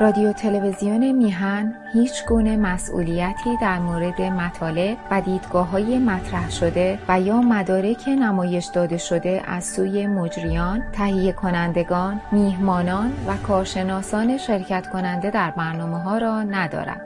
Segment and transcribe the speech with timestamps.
[0.00, 7.20] رادیو تلویزیون میهن هیچ گونه مسئولیتی در مورد مطالب و دیدگاه های مطرح شده و
[7.20, 15.30] یا مدارک نمایش داده شده از سوی مجریان، تهیه کنندگان، میهمانان و کارشناسان شرکت کننده
[15.30, 17.05] در برنامه ها را ندارد.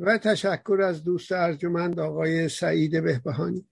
[0.00, 3.64] و تشکر از دوست ارجمند آقای سعید بهبهانی.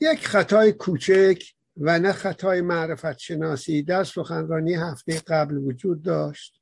[0.00, 1.42] یک خطای کوچک
[1.76, 6.60] و نه خطای معرفت شناسی در سخنرانی هفته قبل وجود داشت.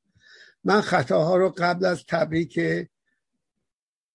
[0.65, 2.61] من خطاها رو قبل از تبریک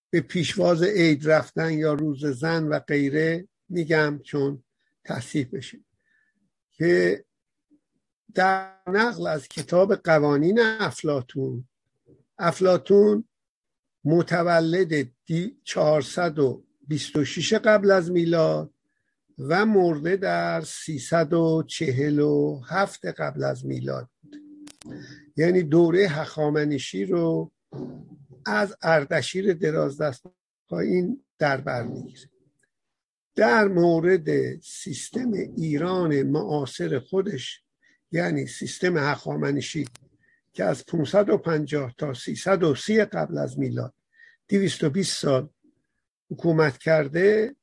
[0.10, 4.64] به پیشواز عید رفتن یا روز زن و غیره میگم چون
[5.04, 5.80] تصحیح بشه.
[6.72, 7.26] که
[8.36, 11.68] در نقل از کتاب قوانین افلاتون
[12.38, 13.26] افلاتون
[14.06, 15.08] متولد
[15.64, 18.74] 426 قبل از میلاد
[19.40, 24.10] و مرده در 347 قبل از میلاد.
[25.38, 27.52] یعنی دوره هخامنشی رو
[28.46, 30.24] از اردشیر دراز دست
[30.72, 32.30] این در بر می‌گیره.
[33.36, 37.62] در مورد سیستم ایران معاصر خودش
[38.12, 39.86] یعنی سیستم هخامنشی
[40.54, 43.94] که از 550 تا 330 قبل از میلاد
[44.48, 45.50] 220 سال
[46.32, 47.56] حکومت کرده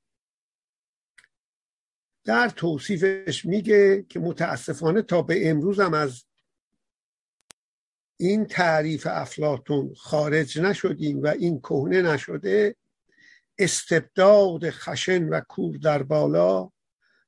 [2.25, 6.25] در توصیفش میگه که متاسفانه تا به امروز هم از
[8.17, 12.77] این تعریف افلاتون خارج نشدیم و این کهنه نشده
[13.59, 16.71] استبداد خشن و کور در بالا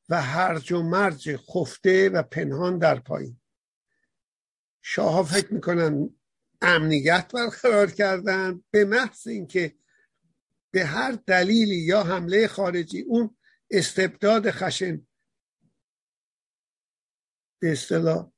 [0.08, 3.41] و هرج و مرج خفته و پنهان در پایین.
[4.82, 6.10] شاه فکر می‌کنن
[6.62, 9.74] امنیت برقرار کردن به محض اینکه
[10.70, 13.36] به هر دلیلی یا حمله خارجی اون
[13.70, 15.06] استبداد خشن
[17.58, 18.32] به اصطلاح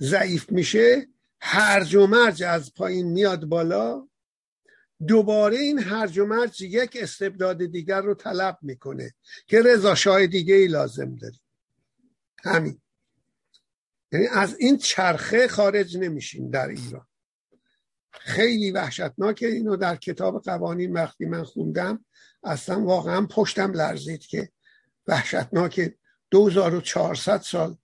[0.00, 1.08] ضعیف میشه
[1.40, 4.08] هرج و مرج از پایین میاد بالا
[5.06, 9.14] دوباره این هرج و مرج یک استبداد دیگر رو طلب می‌کنه
[9.46, 11.40] که رضا شاه دیگه ای لازم داری
[12.44, 12.80] همین.
[14.12, 17.06] یعنی از این چرخه خارج نمیشیم در ایران.
[18.10, 22.04] خیلی وحشتناکه اینو در کتاب قوانین وقتی من خوندم
[22.42, 24.52] اصلا واقعا پشتم لرزید که
[25.06, 25.94] وحشتناک
[26.30, 27.76] 2400 سال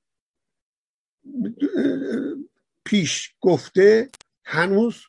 [2.84, 4.10] پیش گفته
[4.44, 5.02] هنوز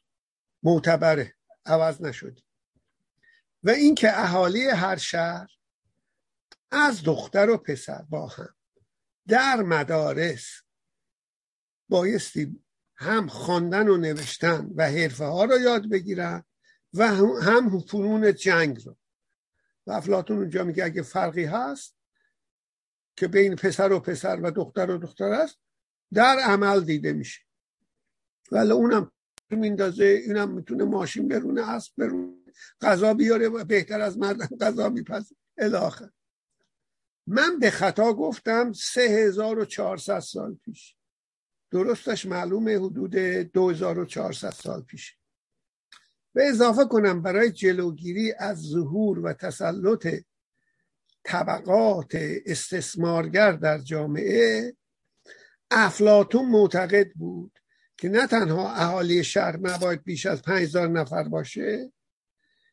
[0.63, 2.39] معتبره عوض نشد.
[3.63, 5.49] و اینکه اهالی هر شهر
[6.71, 8.55] از دختر و پسر با هم
[9.27, 10.64] در مدارس
[11.89, 12.59] بایستی
[12.95, 16.43] هم خواندن و نوشتن و حرفه ها رو یاد بگیرن
[16.93, 17.07] و
[17.41, 18.97] هم فنون جنگ رو.
[19.87, 21.97] و افلاتون اونجا میگه اگه فرقی هست
[23.15, 25.57] که بین پسر و پسر و دختر و دختر است
[26.13, 27.41] در عمل دیده میشه.
[28.51, 29.11] ولی اونم
[29.49, 32.37] میندازه اینم می‌تونه ماشین برونه اسب برونه
[32.81, 35.35] غذا بیاره و بهتر از مردم غذا میپزه.
[35.57, 36.09] الاخر
[37.27, 40.95] من به خطا گفتم سه هزار و چهارصد سال پیش.
[41.71, 45.17] درستش معلومه حدود 2400 سال پیش
[46.33, 50.07] به اضافه کنم برای جلوگیری از ظهور و تسلط
[51.23, 54.75] طبقات استثمارگر در جامعه
[55.71, 57.59] افلاتون معتقد بود
[57.97, 61.91] که نه تنها اهالی شهر نباید بیش از 5000 نفر باشه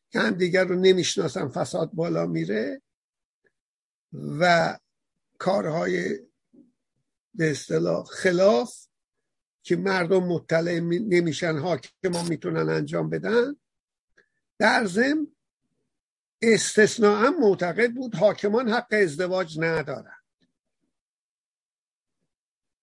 [0.09, 2.81] که هم دیگر رو نمی‌شناسن فساد بالا میره
[4.39, 4.77] و
[5.37, 6.19] کارهای
[7.33, 8.87] به اصطلاح خلاف
[9.63, 13.55] که مردم مطلع نمیشن حاکمان می‌تونن انجام بدن.
[14.59, 15.27] در ضمن
[16.41, 20.23] استثناء معتقد بود حاکمان حق ازدواج ندارند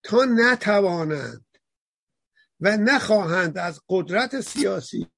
[0.03, 1.47] تا نتوانند
[2.61, 5.11] و نخواهند از قدرت سیاسی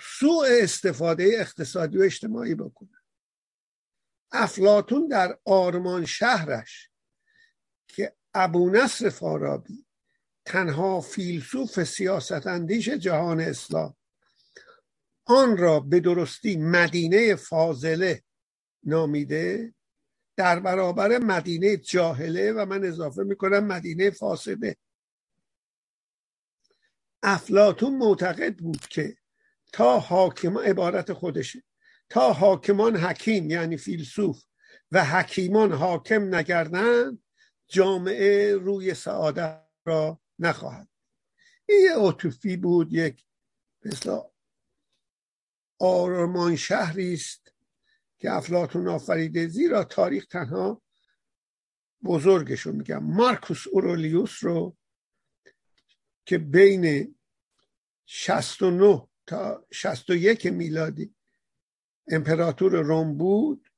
[0.00, 3.04] سوء استفاده اقتصادی و اجتماعی بکنند.
[4.32, 6.90] افلاتون در آرمان شهرش
[8.34, 9.84] ابو نصر فارابی
[10.44, 13.96] تنها فیلسوف سیاست اندیش جهان اسلام.
[15.24, 18.22] آن را به درستی مدینه فاضله
[18.84, 19.74] نامیده.
[20.36, 24.76] در برابر مدینه جاهله و من اضافه می‌کنم مدینه فاسده.
[27.22, 29.16] افلاتون معتقد بود که
[29.72, 31.62] تا حاکمان عبارت خودشه
[32.08, 34.42] تا حاکمان حکیم یعنی فیلسوف
[34.92, 37.23] و حکیمان حاکم نگردند
[37.74, 40.88] جامعه روی سعادت را نخواهد.
[41.66, 43.24] این یه اوتوفی بود یک
[43.84, 44.30] مثلا
[45.78, 47.52] آرمان شهری است
[48.18, 50.82] که افلاتون آفریده زیرا تاریخ تنها
[52.04, 53.04] بزرگشو میگم.
[53.04, 54.76] مارکوس اورولیوس رو
[56.26, 57.14] که بین
[58.06, 61.14] 69 تا 61 میلادی
[62.08, 63.68] امپراتور روم بود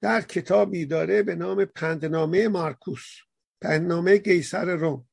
[0.00, 3.06] در کتابی داره به نام پندنامه مارکوس
[3.60, 5.06] پندنامه گیسر روم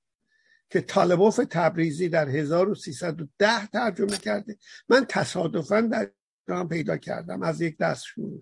[0.70, 4.58] که طالبوف تبریزی در 1310 ترجمه کرده.
[4.90, 6.12] من تصادفا در
[6.48, 8.42] ایران پیدا کردم از یک دست شروع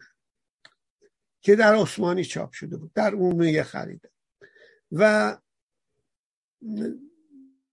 [1.41, 4.09] که در عثمانی چاپ شده بود در اون خریده.
[4.91, 5.37] و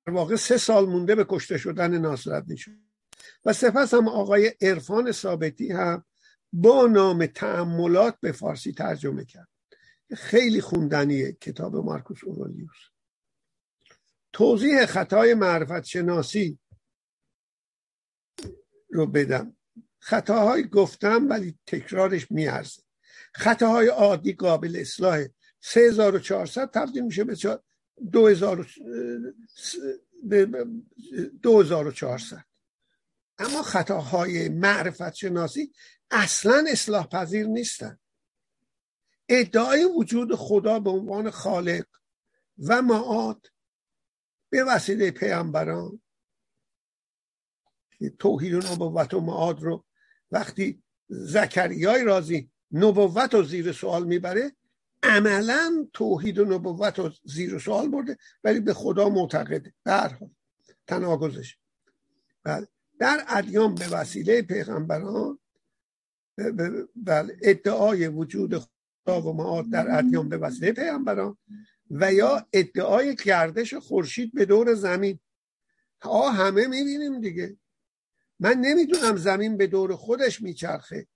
[0.06, 2.72] در واقع سه سال مونده به کشته شدن ناصرالدین شد
[3.44, 6.04] و سپس هم آقای عرفان ثابتی هم
[6.52, 9.48] با نام تعملات به فارسی ترجمه کرد.
[10.16, 12.76] خیلی خوندنیه کتاب مارکوس اورولیوس
[14.32, 16.58] توضیح خطای معرفت شناسی
[18.90, 19.56] رو بدم.
[19.98, 22.82] خطاهای گفتم ولی تکرارش میارزه.
[23.34, 25.24] خطاهای عادی قابل اصلاح.
[25.60, 27.34] 3400 تبدیل میشه به
[31.42, 32.44] 2400
[33.38, 35.72] اما خطاهای معرفت شناسی
[36.10, 37.98] اصلا اصلاح پذیر نیستن.
[39.28, 41.86] ادعای وجود خدا به عنوان خالق
[42.58, 43.46] و معاد
[44.50, 46.02] به وسیله پیامبران.
[48.18, 49.84] توحید و نبوت و معاد رو
[50.30, 54.56] وقتی زکریای رازی نبوت رو زیر سوال می‌بره
[55.02, 59.74] عملا توحید و نبوت رو زیر سوال برده ولی به خدا معتقده.
[59.82, 60.30] به هر حال
[60.86, 61.58] تناقضش.
[62.42, 62.68] بله.
[63.02, 65.38] در ادیان به وسیله پیغمبران
[66.96, 71.36] بله ادعای وجود خدا و معاد در ادیان به وسیله پیغمبران
[71.90, 75.18] و یا ادعای گردش خورشید به دور زمین.
[76.02, 77.56] ها همه می‌بینیم دیگه.
[78.40, 81.06] من نمی‌دونم زمین به دور خودش میچرخه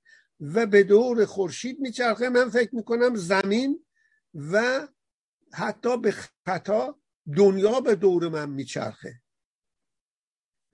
[0.41, 2.29] و به دور خورشید میچرخه.
[2.29, 3.87] من فکر می‌کنم زمین
[4.35, 4.89] و
[5.53, 6.15] حتی به
[6.47, 6.99] خطا
[7.37, 9.21] دنیا به دور من میچرخه.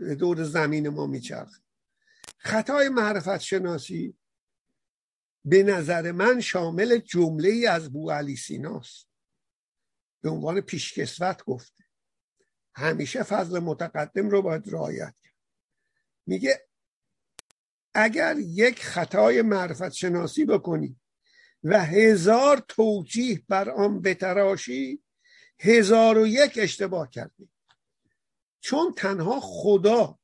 [0.03, 1.63] دور زمین ما میچرخه.
[2.39, 4.17] خطای معرفت شناسی
[5.45, 9.09] به نظر من شامل جمله ای از بو علی سیناست.
[10.23, 11.85] به عنوان پیشکسوت گفته.
[12.75, 15.35] همیشه فضل متقدم رو باید رعایت کرد.
[16.27, 16.69] میگه
[17.95, 21.01] اگر یک خطای معرفت شناسی بکنی
[21.65, 25.03] و هزار توجیه بر آن بتراشی
[25.61, 27.52] هزار و یک اشتباه کردی.
[28.63, 30.19] چون تنها خدا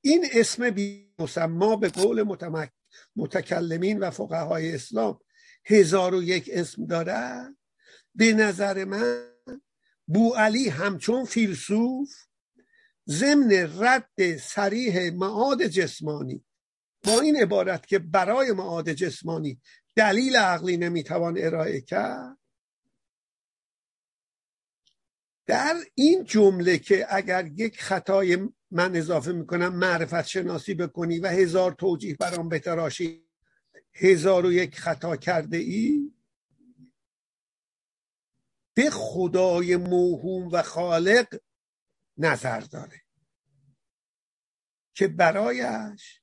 [0.00, 2.70] این اسم بی مسما به قول متمک
[3.16, 5.20] متکلمین و فقهای اسلام
[5.64, 7.56] هزار و یک اسم داره
[8.14, 9.30] به نظر من
[10.06, 12.10] بو علی همچون فیلسوف
[13.08, 16.44] ضمن رد سریح معاد جسمانی.
[17.02, 19.60] با این عبارت که برای معاد جسمانی
[19.96, 22.38] دلیل عقلی نمی‌توان ارائه کرد
[25.46, 28.38] در این جمله که اگر یک خطای
[28.70, 33.24] من اضافه می‌کنم معرفت شناسی بکنی و هزار توجیه برام بتراشی
[33.94, 36.12] هزار و یک خطا کرده ای
[38.74, 41.40] به خدای موهوم و خالق
[42.18, 43.02] نظر داره
[44.94, 46.20] که برایش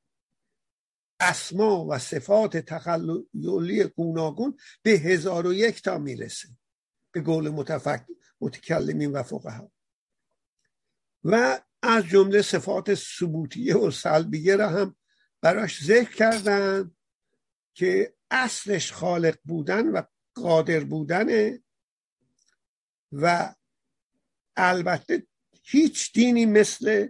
[1.19, 6.47] اسما و صفات تخیلی گوناگون به هزار و یک تا می‌رسه.
[7.11, 8.05] به قول متفکر
[8.41, 9.71] متکلمین و فقها.
[11.23, 14.95] و از جمله صفات ثبوتیه و سلبیه را هم
[15.41, 16.91] براش ذکر کردن
[17.73, 20.01] که اصلش خالق بودن و
[20.35, 21.63] قادر بودنه
[23.11, 23.55] و
[24.55, 25.27] البته
[25.63, 27.07] هیچ دینی مثل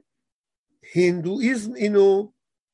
[0.95, 2.33] هندویزم اینو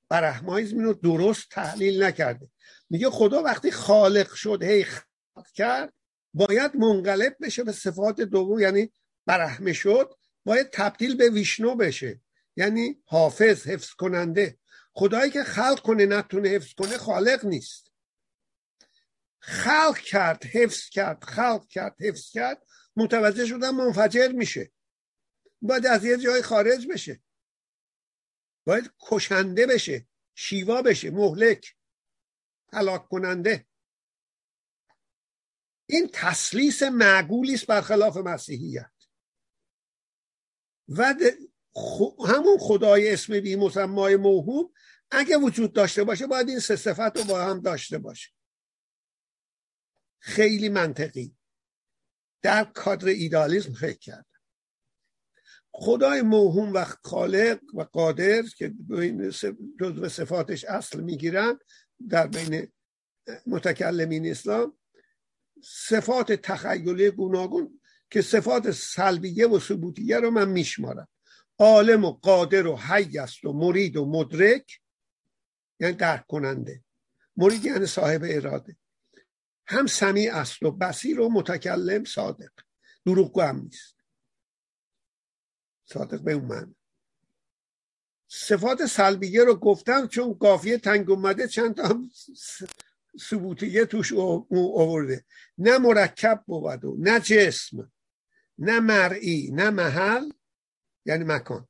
[0.09, 2.49] برحمایزم اینو درست تحلیل نکرده.
[2.89, 5.93] میگه خدا وقتی خالق شد هی خلق کرد
[6.37, 8.91] باید منقلب بشه به صفات دوم یعنی
[9.25, 10.13] برحمه شد
[10.45, 12.21] باید تبدیل به ویشنو بشه.
[12.55, 14.57] یعنی حافظ حفظ کننده
[14.93, 17.91] خدایی که خلق کنه نتونه حفظ کنه خالق نیست.
[19.39, 22.63] خلق کرد حفظ کرد خلق کرد حفظ کرد
[22.95, 24.71] متوجه شدن منفجر میشه.
[25.61, 27.21] باید از یه جای خارج بشه.
[28.65, 31.75] باید کشنده بشه شیوا بشه مهلک
[32.73, 33.66] هلاک کننده
[35.89, 38.91] این تسلیس معقولی است برخلاف مسیحیت.
[40.87, 41.15] و
[42.27, 44.73] همون خدای اسم بی مسمای موهوم
[45.11, 48.29] اگه وجود داشته باشه باید این سه صفت رو با هم داشته باشه.
[50.19, 51.35] خیلی منطقی.
[52.41, 54.25] در کادر ایدالیزم فکر کرد
[55.71, 58.73] خدای موهوم و خالق و قادر که
[59.79, 61.59] جزو صفاتش اصل می‌گیرن
[62.09, 62.71] در بین
[63.47, 64.76] متکلمین اسلام
[65.63, 71.07] صفات تخیلی گوناگون که صفات سلبیه و ثبوتیه رو من میشمارم.
[71.59, 74.81] عالم و قادر و حی است و مرید و مدرک
[75.79, 76.83] یعنی درک کننده
[77.37, 78.75] مرید یعنی صاحب اراده.
[79.67, 82.51] هم سمیع است و بسیر و متکلم صادق.
[83.05, 83.95] دروغگو هم نیست.
[85.85, 86.75] صادق به اون من
[88.27, 92.01] صفات سلبیه رو گفتم چون قافیه تنگ اومده چند تا
[93.19, 95.25] ثبوتیه توش آورده.
[95.57, 97.91] نه مرکب بود و نه جسم
[98.57, 100.31] نه مرئی نه محل
[101.05, 101.67] یعنی مکان.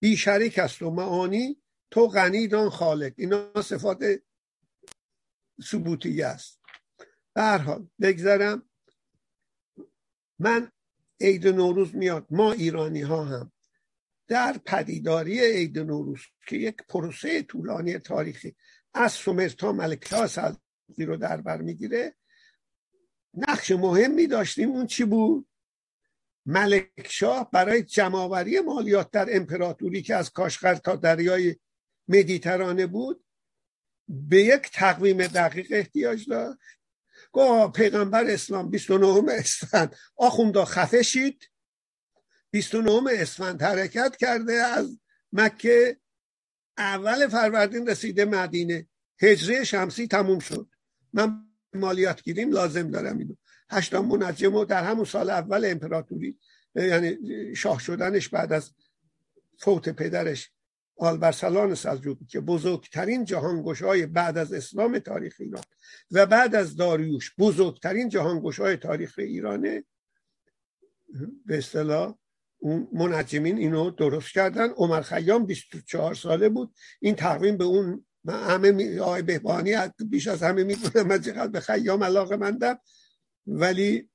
[0.00, 3.12] بی شریک است و معانی تو غنی دان خالق.
[3.16, 4.04] اینا صفات
[5.62, 6.60] ثبوتیه است.
[7.36, 8.68] حال بگذرم.
[10.38, 10.72] من
[11.20, 12.26] عید نوروز میاد.
[12.30, 13.52] ما ایرانی ها هم
[14.28, 18.56] در پدیداری عید نوروز که یک پروسه طولانی تاریخی
[18.94, 19.18] از
[19.58, 22.14] تا ملکه سلطی رو در بر می‌گیره.
[23.34, 25.48] نقش مهمی داشتیم اون چی بود؟
[26.46, 31.56] ملکشاه برای جمعآوری مالیات در امپراتوری که از کاشغر تا دریای
[32.08, 33.24] مدیترانه بود
[34.08, 36.58] به یک تقویم دقیق احتیاج داشت.
[37.32, 39.96] گفت پیغمبر اسلام 29 اسفند.
[40.16, 41.50] آخوندا خفه شید.
[42.50, 44.98] 29 اسفند حرکت کرده از
[45.32, 45.96] مکه
[46.78, 48.86] اول فروردین رسیده مدینه.
[49.18, 50.68] هجری شمسی تموم شد.
[51.12, 53.34] من مالیات گیریم لازم دارم اینو.
[53.70, 56.38] هشتم منجم در همون سال اول امپراتوری
[56.74, 57.16] یعنی
[57.56, 58.72] شاه شدنش بعد از
[59.58, 60.50] فوت پدرش
[60.96, 65.62] آلبرسلان سلجوقی که بزرگترین جهانگشای بعد از اسلام تاریخ ایران
[66.10, 69.84] و بعد از داریوش بزرگترین جهانگشای تاریخ ایرانه.
[71.46, 72.18] به اصطلاح
[72.92, 74.68] منجمین اینو درست کردن.
[74.68, 76.74] عمر خیام 24 ساله بود.
[77.00, 79.76] این تقویم به اون همه آقای بهبانی
[80.10, 82.78] بیش از همه می‌دونم من چقدر به خیام علاقه مندم.
[83.46, 84.08] ولی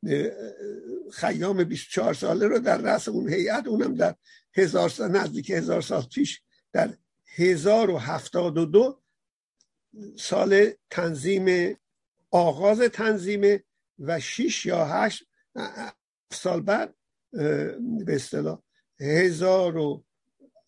[1.12, 4.16] خیام 24 ساله رو در رأس اون هیئت اونم در
[4.54, 6.42] هزار سال نزدیک هزار سال پیش
[6.74, 6.94] در
[7.36, 9.01] هزار و هفتاد و دو
[10.20, 11.77] سال تنظیم
[12.32, 13.60] آغاز تنظیم
[14.00, 15.24] و شیش یا هشت
[16.32, 16.96] سال بعد
[17.31, 18.60] به اصطلاح
[19.00, 20.03] هزار و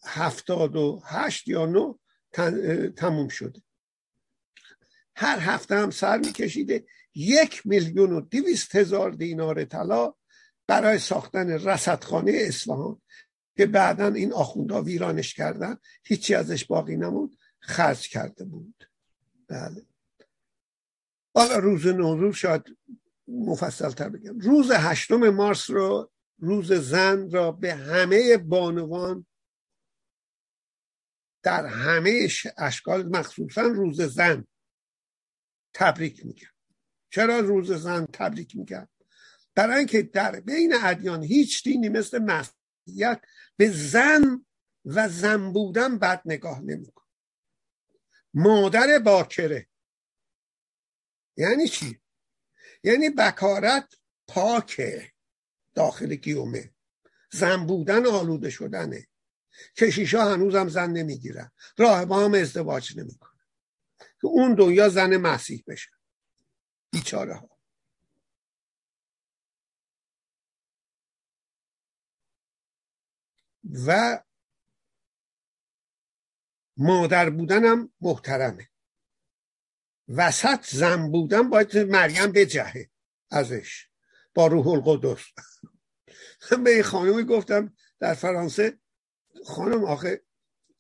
[0.05, 1.93] هفتاد و هشت یا نو
[2.95, 3.61] تموم شده.
[5.15, 6.85] هر هفته هم سر میکشیده
[7.15, 10.13] یک میلیون و دویست هزار دینار طلا
[10.67, 13.01] برای ساختن رصدخانه اصفهان
[13.57, 18.89] که بعدا این آخوندا ویرانش کردن هیچی ازش باقی نموند خرج کرده بود.
[19.47, 19.85] بله.
[21.35, 22.63] حالا روز نوروز شاید
[23.27, 24.39] مفصل تر بگم.
[24.39, 29.25] روز هشتم مارس رو روز زن را به همه بانوان
[31.43, 32.27] در همه
[32.58, 34.48] اشکال مخصوصا روز زن
[35.74, 36.48] تبریک میگم.
[37.10, 38.88] چرا روز زن تبریک میگم؟
[39.55, 43.22] برای اینکه در بین ادیان هیچ دینی مثل مسیحیت
[43.58, 44.46] به زن
[44.86, 47.03] و زن بودن بد نگاه نمیکن
[48.34, 49.67] مادر باکره.
[51.38, 52.00] یعنی چی؟
[52.84, 53.93] یعنی بکارت
[54.27, 55.12] پاکه.
[55.73, 56.73] داخل گیومه.
[57.31, 59.07] زن بودن آلوده شدنه.
[59.77, 61.51] کشیشا هنوزم زن نمی‌گیرن.
[61.77, 63.39] راهبا هم ازدواج نمی‌کنن.
[63.99, 65.91] که اون دنیا زن مسیح بشه.
[66.91, 67.59] بیچاره ها
[73.85, 74.19] و
[76.77, 78.69] مادر بودنم محترمه.
[80.07, 82.89] وسط زن بودن باید مریم بجهه
[83.31, 83.88] ازش.
[84.33, 85.21] با روح القدس.
[86.63, 88.79] به این خانمی گفتم در فرانسه
[89.45, 90.21] خانم آخه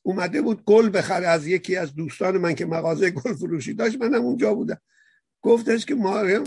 [0.01, 4.21] اومده بود گل بخره از یکی از دوستان من که مغازه گل فروشی داشت منم
[4.21, 4.81] اونجا بودم.
[5.41, 6.43] گفتش که مریم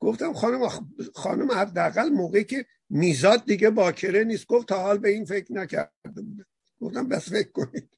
[0.00, 0.68] گفتم خانم
[1.14, 4.46] خانم حداقل موقعی که میزاد دیگه باکره نیست.
[4.46, 6.46] گفت تا حال به این فکر نکرده بوده
[6.80, 7.90] گفتم بس فکر کنید.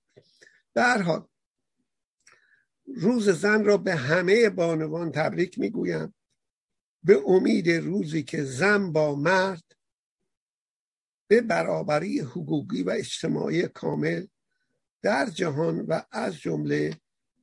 [0.74, 1.26] در حال
[2.86, 6.14] روز زن را به همه بانوان تبریک می‌گویم.
[7.06, 9.76] به امید روزی که زن با مرد
[11.28, 14.26] به برابری حقوقی و اجتماعی کامل
[15.02, 17.00] در جهان و از جمله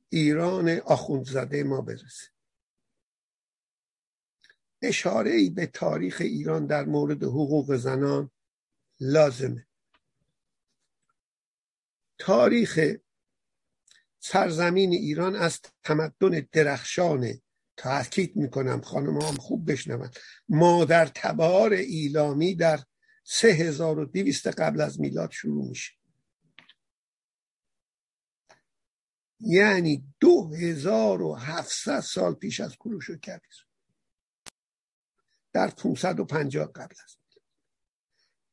[0.08, 2.26] ایران آخوندزاده ما برسه.
[4.82, 8.30] اشاره ای به تاریخ ایران در مورد حقوق زنان
[9.00, 9.66] لازمه.
[12.18, 12.80] تاریخ
[14.18, 17.40] سرزمین ایران از تمدن درخشان
[17.76, 20.10] تاکید می‌کنم خانم هم خوب بشنون.
[20.48, 22.80] مادر تبار ایلامی در
[23.24, 25.92] 3200 قبل از میلاد شروع میشه.
[29.40, 33.66] یعنی 2700 سال پیش از کروش و کبیر.
[35.52, 37.16] در 550 قبل از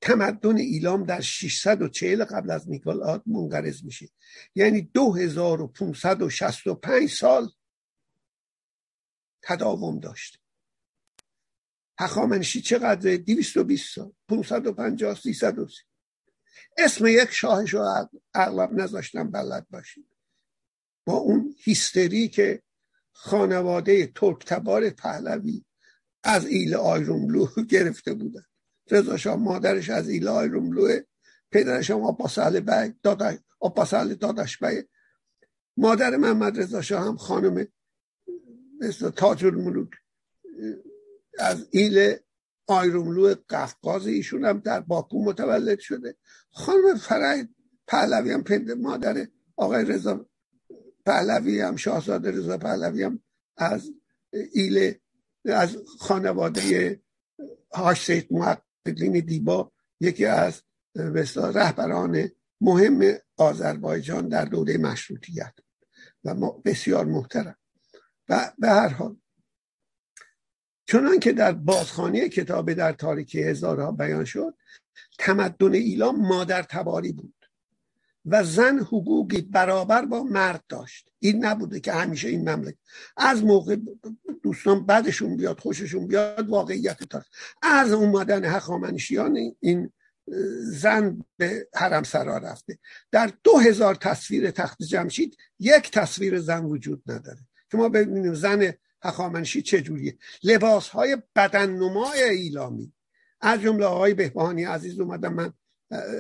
[0.02, 4.10] تمدن ایلام در 640 قبل از میلاد منقرض میشه.
[4.56, 7.50] یعنی 2565 سال
[9.42, 10.40] تداوم داشت.
[12.00, 14.14] هخامنشی چقدر 220 سال.
[14.30, 15.86] 550 330
[16.78, 20.08] اسم یک شاهش رو اغلب نذاشتم بلد باشید.
[21.06, 22.64] با اون هیستری که
[23.14, 25.66] خانواده ترک تبار پهلوی
[26.24, 28.46] از ایل آیروملو گرفته بودن.
[28.92, 31.00] رضا مادرش از ایل آیروملو
[31.52, 34.60] پدرش هم آباسل بگ دادش آباسل دادش
[35.78, 37.68] مادر محمد رضا هم خانم
[38.82, 39.90] مثل تاج الملوک
[41.40, 42.16] از ایل
[42.68, 46.16] آیروملو قفقاز ایشون هم در باکو متولد شده.
[46.50, 47.48] خانم فرای
[47.88, 50.26] پهلوی هم پند مادر آقای رضا
[51.06, 53.20] پهلوی هم شاهزاده رضا پهلوی هم
[53.58, 53.92] از
[54.54, 54.94] ایل
[55.46, 57.02] از خانواده
[57.74, 60.62] هاش سید محققین دیبا یکی از
[61.36, 65.54] رهبران مهم آذربایجان در دوره مشروطیت.
[66.24, 66.36] و
[66.66, 67.56] بسیار محترم.
[68.60, 69.16] به هر حال.
[70.86, 74.56] چنان که در بازخانی کتاب در تاریکی هزارها بیان شد
[75.20, 77.34] تمدن ایلام مادر تباری بود
[78.26, 81.12] و زن حقوقی برابر با مرد داشت.
[81.20, 82.78] این نبوده که همیشه این مملکت.
[83.18, 83.78] از موقع
[84.44, 87.24] دوستان بعدشون بیاد خوششون بیاد واقعیت تا
[87.62, 89.92] از اومدن هخامنشیان این
[90.62, 92.80] زن به حرم سرا رفته.
[93.12, 97.40] در دو هزار تصویر تخت جمشید یک تصویر زن وجود نداره.
[97.72, 100.18] که ما ببینیم زن هخامنشی چجوریه.
[100.44, 102.94] لباس های بدن نمای ایلامی.
[103.42, 105.54] از جمله آقای بهبهانی عزیز اومدم من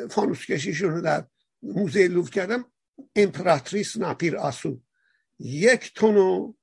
[0.10, 1.26] فانوس کشیشون رو در
[1.64, 2.66] موزه لوف کردم.
[3.16, 4.82] امپراتریس ناپیر آسو.
[5.40, 6.54] یک تن و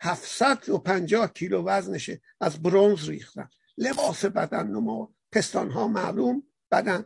[0.00, 2.20] هفتصد و پنجاه کیلو وزنشه.
[2.40, 3.48] از برونز ریختن.
[3.78, 7.04] لباس بدن نما پستان ها معلوم بدن.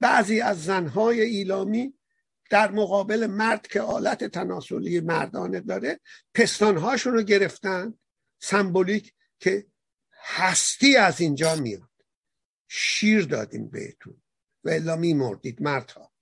[0.00, 1.94] بعضی از زنهای ایلامی
[2.50, 6.00] در مقابل مرد که آلت تناسلی مردانه داره
[6.34, 7.94] پستانهاشون رو گرفتن.
[8.40, 9.66] سمبولیک که
[10.12, 11.90] هستی از اینجا میاد.
[12.68, 14.22] شیر دادیم بهتون.
[14.64, 16.12] و الا میمردید مردها.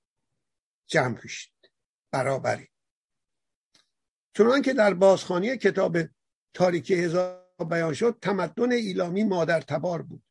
[0.86, 1.70] جمع بشید.
[2.10, 2.68] برابری.
[4.36, 5.98] چون که در بازخانی کتاب
[6.54, 10.24] تاریکی هزار بیان شد تمدن ایلامی مادر تبار بود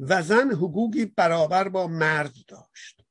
[0.00, 3.03] و زن حقوقی برابر با مرد داشت.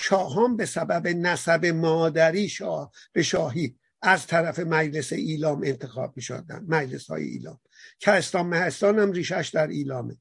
[0.00, 6.64] شاهان به سبب نسب مادری شاه به شاهی از طرف مجلس ایلام انتخاب می شدن
[6.68, 7.60] مجلس های ایلام.
[8.00, 10.16] کهستان مهستان هم ریشش در ایلامه.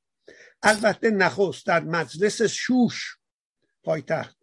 [0.64, 3.18] البته نخست در مجلس شوش
[3.84, 4.38] پایتخت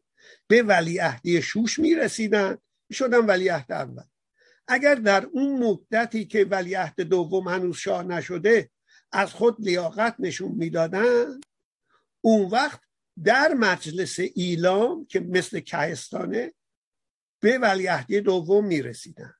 [0.46, 2.58] به ولیعهدی شوش می رسیدن
[2.92, 4.02] شدن ولیعهد اول.
[4.68, 8.70] اگر در اون مدتی که ولیعهد دوم هنوز شاه نشده
[9.12, 11.40] از خود لیاقت نشون می‌دادن
[12.20, 12.80] اون وقت
[13.24, 16.52] در مجلس ایلام که مثل کهستانه
[17.40, 19.34] به ولیعهدی دوم می‌رسیدن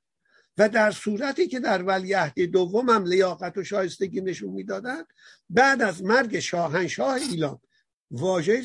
[0.59, 5.05] و در صورتی که در ولیعهدی دوم هم لیاقت و شایستگی نشون می‌دادن
[5.51, 7.61] بعد از مرگ شاهنشاه ایلام
[8.11, 8.63] واژه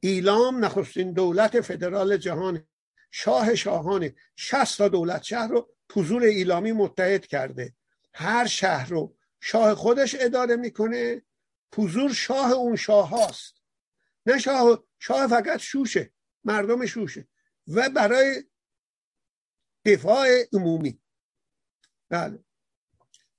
[0.00, 2.64] ایلام نخستین دولت فدرال جهان
[3.10, 7.74] شاه شاهان 60 تا دولت شهر رو پوزور ایلامی متحد کرده.
[8.14, 11.22] هر شهر رو شاه خودش اداره می‌کنه
[11.72, 13.55] پوزور شاه اون شاه هاست.
[14.26, 16.12] نه شاه شاه فقط شوشه
[16.44, 17.28] مردم شوشه
[17.66, 18.44] و برای
[19.84, 21.00] دفاع عمومی.
[22.08, 22.44] بله.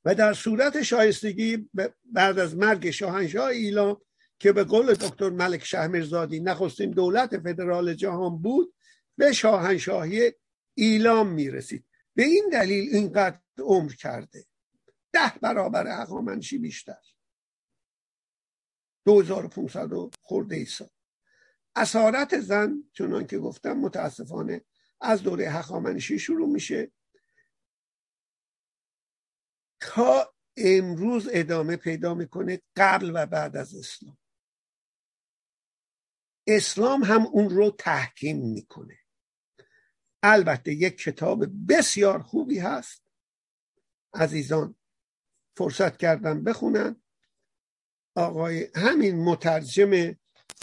[0.05, 1.69] و در صورت شایستگی
[2.05, 4.01] بعد از مرگ شاهنشاه ایلام
[4.39, 8.73] که به قول دکتر ملک شهمرزادی نخستین دولت فدرال جهان بود
[9.17, 10.33] به شاهنشاهی
[10.73, 11.85] ایلام می‌رسید.
[12.15, 14.45] به این دلیل اینقدر عمر کرده.
[15.13, 17.01] ده برابر هخامنشی بیشتر.
[19.07, 20.89] 2500 خورده سال.
[21.75, 24.65] اسارت زن چنان که گفتم متاسفانه
[25.01, 26.91] از دوره هخامنشی شروع میشه.
[29.81, 34.17] تا امروز ادامه پیدا می‌کنه قبل و بعد از اسلام.
[36.47, 38.99] اسلام هم اون رو تحکیم می‌کنه.
[40.23, 43.03] البته یک کتاب بسیار خوبی هست.
[44.13, 44.75] عزیزان
[45.57, 47.03] فرصت کردن بخونن.
[48.17, 50.15] آقای همین مترجم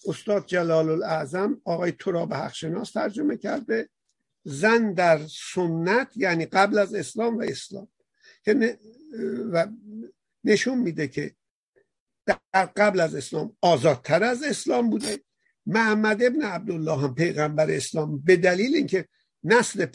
[0.07, 3.89] استاد جلال الاعظم آقای تراب حقشناس ترجمه کرده.
[4.45, 5.21] زن در
[5.55, 7.89] سنت یعنی قبل از اسلام و اسلام.
[8.45, 8.79] که
[9.53, 9.67] و
[10.45, 11.35] نشون میده که
[12.27, 15.21] در قبل از اسلام آزادتر از اسلام بوده.
[15.67, 19.09] محمد ابن عبدالله هم پیغمبر اسلام به دلیل اینکه
[19.45, 19.87] نسل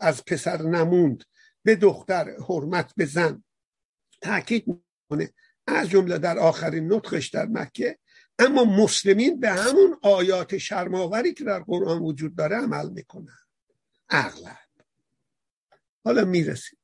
[0.00, 1.24] از پسر نموند
[1.62, 3.44] به دختر حرمت به زن
[4.20, 5.30] تاکید می‌کنه.
[5.66, 7.98] از جمله در آخرین نطقش در مکه
[8.38, 13.38] اما مسلمین به همون آیات شرماوری که در قرآن وجود داره عمل می‌کنن.
[14.08, 14.58] اغلب.
[16.04, 16.78] حالا می‌رسیم.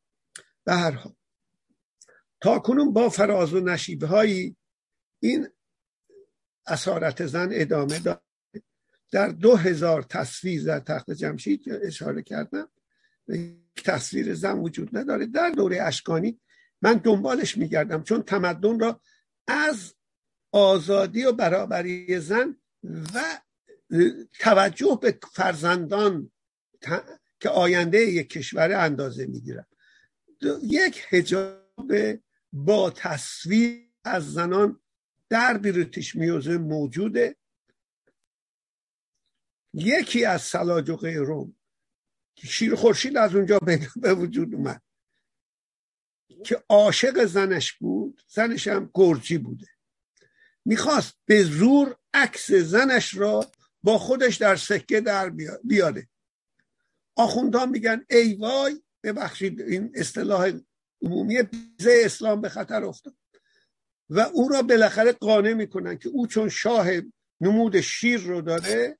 [0.64, 1.14] به هر حال.
[2.40, 4.56] تا کنون با فراز و نشیبه هایی
[5.20, 5.48] این
[6.66, 8.20] اسارت زن ادامه داره
[9.10, 12.68] در دو هزار تصویر در تخت جمشید اشاره کردم.
[13.76, 15.26] تصویر زن وجود نداره.
[15.26, 16.40] در دوره اشکانی
[16.82, 19.00] من دنبالش میگردم چون تمدن را
[19.48, 19.94] از
[20.52, 22.56] آزادی و برابری زن
[23.14, 23.40] و
[24.38, 26.30] توجه به فرزندان
[27.40, 29.66] که آینده یک کشور اندازه می‌گیرم
[30.62, 31.92] یک هجاب
[32.52, 34.80] با تصویر از زنان
[35.28, 37.36] در بریتیش میوزه موجوده.
[39.74, 41.56] یکی از سلاجقه روم.
[42.36, 43.58] شیر خورشید از اونجا
[43.96, 44.82] به وجود اومد.
[46.44, 49.66] که عاشق زنش بود زنش هم گرجی بوده.
[50.64, 53.50] می‌خواست به زور عکس زنش را
[53.82, 55.30] با خودش در سکه در
[55.64, 56.08] بیاره.
[57.16, 60.52] آخوندان میگن ای وای ببخشید این اصطلاح
[61.02, 63.16] عمومی بیزه اسلام به خطر افتاد.
[64.10, 66.86] و او را بالاخره قانع می‌کنن که او چون شاه
[67.40, 68.98] نمود شیر رو داره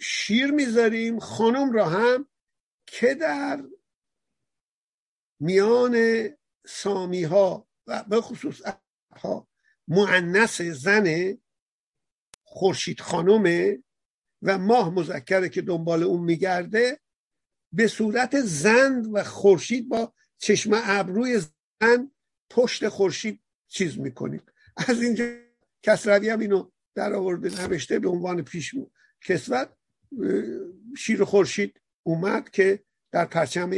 [0.00, 2.28] شیر می‌ذاریم خانم را هم
[2.86, 3.64] که در
[5.40, 6.28] میان
[6.66, 8.60] سامی ها و به خصوص
[9.16, 9.48] ها
[9.88, 11.38] معنس زن
[12.44, 13.82] خورشید خانمه
[14.42, 17.00] و ماه مذکره که دنبال اون میگرده
[17.72, 21.40] به صورت زند و خورشید با چشم ابروی
[21.80, 22.10] زن
[22.50, 24.42] پشت خورشید چیز می‌کنیم.
[24.76, 25.24] از اینجا
[25.82, 28.74] کسروی هم اینو در آورده نوشته به عنوان پیش
[29.20, 29.72] کسوت
[30.96, 33.70] شیر خورشید اومد که در پرچم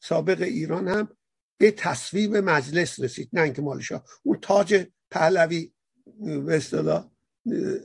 [0.00, 1.16] سابق ایران هم
[1.58, 5.72] به تصویب مجلس رسید نه اینکه مالشا اون تاج پهلوی
[6.46, 7.10] به اصطلاح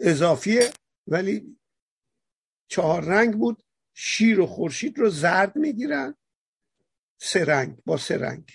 [0.02, 0.72] اضافیه
[1.08, 1.58] ولی
[2.68, 3.64] چهار رنگ بود.
[3.94, 6.16] شیر و خورشید رو زرد می‌گیرن.
[7.22, 8.52] سه رنگ با سه رنگ.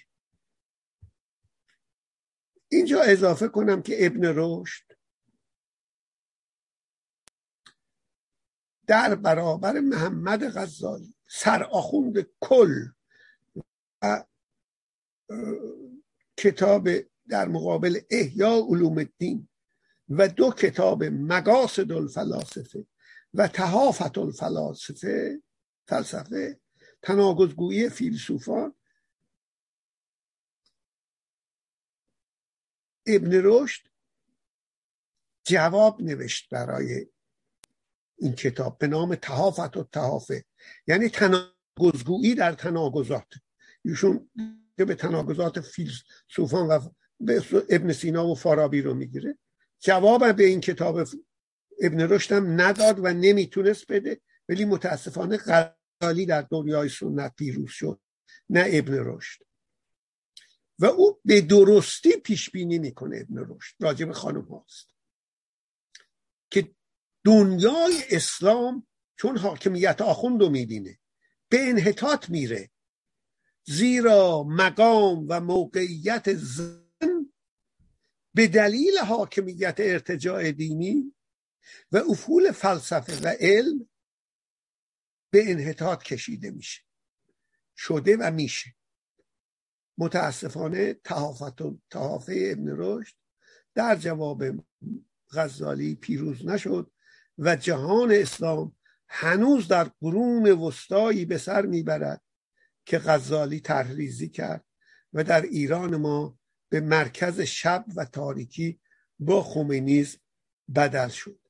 [2.68, 4.92] اینجا اضافه کنم که ابن رشد
[8.86, 12.86] در برابر محمد غزالی سرآخوند کل
[14.02, 14.24] و
[16.36, 16.88] کتاب
[17.28, 19.48] در مقابل احیا علوم الدین
[20.08, 22.86] و دو کتاب مقاصد الفلاسفه
[23.34, 25.42] و تحافت الفلاسفه
[25.88, 26.60] فلسفه
[27.02, 28.74] تناقضگویی فیلسوفان.
[33.06, 33.88] ابن رشد
[35.44, 37.06] جواب نوشت برای
[38.18, 40.44] این کتاب به نام تحافت و تحافه
[40.86, 43.28] یعنی تناقضگویی در تناقضات.
[43.88, 44.30] ایشون
[44.76, 46.80] که به تناقضات فیلسوفان و
[47.70, 49.38] ابن سینا و فارابی رو می‌گیره.
[49.80, 51.08] جواب به این کتاب
[51.80, 58.00] ابن رشدم نداد و نمی‌تونست بده ولی متاسفانه غزالی در دنیای سنت پیروز شد
[58.50, 59.44] نه ابن رشد.
[60.78, 64.94] و او به درستی پیش بینی می‌کنه ابن رشد راجع به خانم هاست.
[66.50, 66.70] که
[67.24, 70.98] دنیای اسلام چون حاکمیت آخوند رو می‌بینه
[71.48, 72.70] به انحطاط میره.
[73.68, 77.32] زیرا مقام و موقعیت زن
[78.34, 81.14] به دلیل حاکمیت ارتجاع دینی
[81.92, 83.88] و افول فلسفه و علم
[85.30, 86.82] به انحطاط کشیده میشه.
[87.76, 88.74] شده و میشه.
[89.98, 93.16] متاسفانه تحافت و تحافه ابن رشد
[93.74, 94.44] در جواب
[95.32, 96.90] غزالی پیروز نشد
[97.38, 98.76] و جهان اسلام
[99.08, 102.22] هنوز در قرون وسطایی به سر می‌برد
[102.88, 104.64] که غزالی تحریزی کرد
[105.12, 108.80] و در ایران ما به مرکز شب و تاریکی
[109.18, 110.18] با خمینیزم
[110.74, 111.40] بدل شد.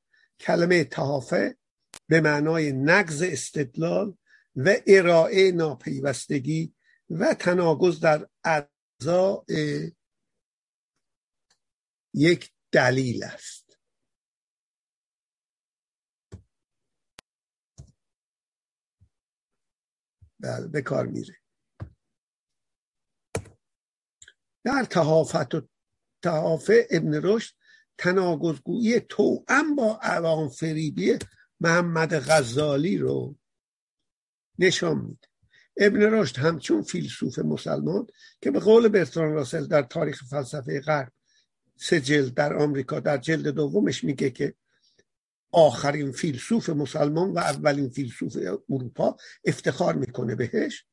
[0.40, 1.56] کلمه تحافه
[2.08, 4.16] به معنای نقض استدلال
[4.56, 6.74] و ارائه ناپیوستگی
[7.10, 9.44] و تناقض در اعضاء
[12.14, 13.78] یک دلیل است
[20.20, 20.27] بله
[20.72, 21.36] به کار میره.
[24.64, 25.68] در تحافت و
[26.22, 27.54] تحاف ابن رشد
[27.98, 31.18] تناگزگویی توأم با عوام فریبی
[31.60, 33.36] محمد غزالی رو
[34.58, 35.28] نشان میده.
[35.76, 38.06] ابن رشد همچون فیلسوف مسلمان
[38.40, 41.12] که به قول برتران راسل در تاریخ فلسفه غرب
[41.76, 44.54] سه جلد در آمریکا در جلد دومش میگه که
[45.52, 48.36] آخرین فیلسوف مسلمان و اولین فیلسوف
[48.70, 50.84] اروپا افتخار می‌کنه بهش.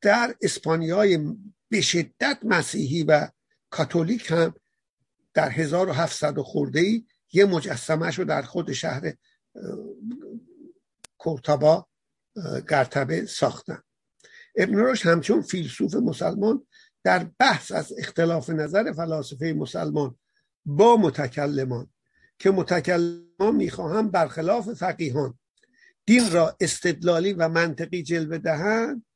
[0.00, 1.36] در اسپانیای
[1.68, 3.28] به شدت مسیحی و
[3.70, 4.54] کاتولیک هم
[5.34, 9.14] در 1700 خورده ای یه مجسمهش رو در خود شهر
[11.18, 11.88] کورتابا
[12.68, 13.82] گرتبه ساختن.
[14.56, 16.66] ابن رشد همچون فیلسوف مسلمان
[17.04, 20.18] در بحث از اختلاف نظر فلاسفه مسلمان
[20.64, 21.90] با متکلمان
[22.38, 22.50] که
[23.40, 25.38] متکلمان می‌خواهم برخلاف فقیهان
[26.06, 29.06] دین را استدلالی و منطقی جلوه دهند.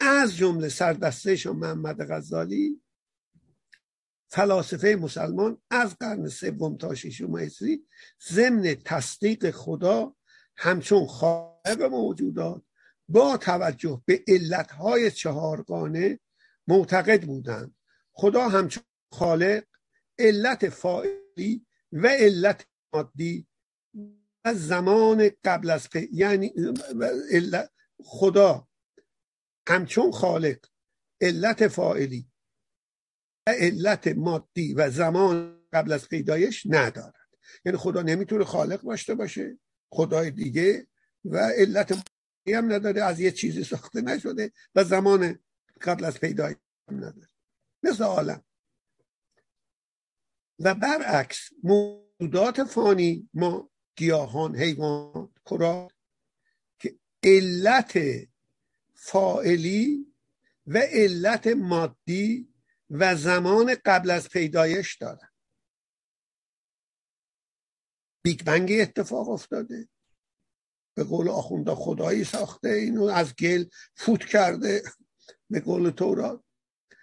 [0.00, 2.80] از جمله سردستهشان محمد غزالی
[4.28, 7.86] فلاسفه مسلمان از قرن سوم تا ششم هجری
[8.28, 10.14] ضمن تصدیق خدا
[10.56, 12.62] همچون خالق موجودات
[13.08, 16.20] با توجه به علتهای چهارگانه
[16.68, 17.74] معتقد بودند.
[18.12, 19.64] خدا همچون خالق
[20.18, 23.46] علت فاعلی و علت مادی
[24.44, 26.52] و زمان قبل از یعنی
[28.04, 28.68] خدا.
[29.68, 30.58] همچون خالق.
[31.20, 32.30] علت فاعلی.
[33.48, 37.28] و علت مادی و زمان قبل از پیدایش ندارد.
[37.64, 39.58] یعنی خدا نمی‌تونه خالق داشته باشه.
[39.92, 40.86] خدای دیگه.
[41.24, 43.02] و علت مادی هم نداره.
[43.02, 44.52] از یه چیزی ساخته نشده.
[44.74, 45.38] و زمان
[45.80, 46.56] قبل از پیدایش
[46.88, 47.28] هم نداره.
[47.82, 48.44] مثل عالم.
[50.58, 55.92] و برعکس موجودات فانی ما گیاهان حیوان کرات
[56.78, 57.98] که علت
[58.94, 60.14] فائلی
[60.66, 62.54] و علت مادی
[62.90, 65.28] و زمان قبل از پیدایش دارن.
[68.22, 69.88] بیگ بنگ اتفاق افتاده.
[70.96, 74.82] به قول آخونده خدایی ساخته اینو از گل فوت کرده
[75.50, 76.44] به قول تورات.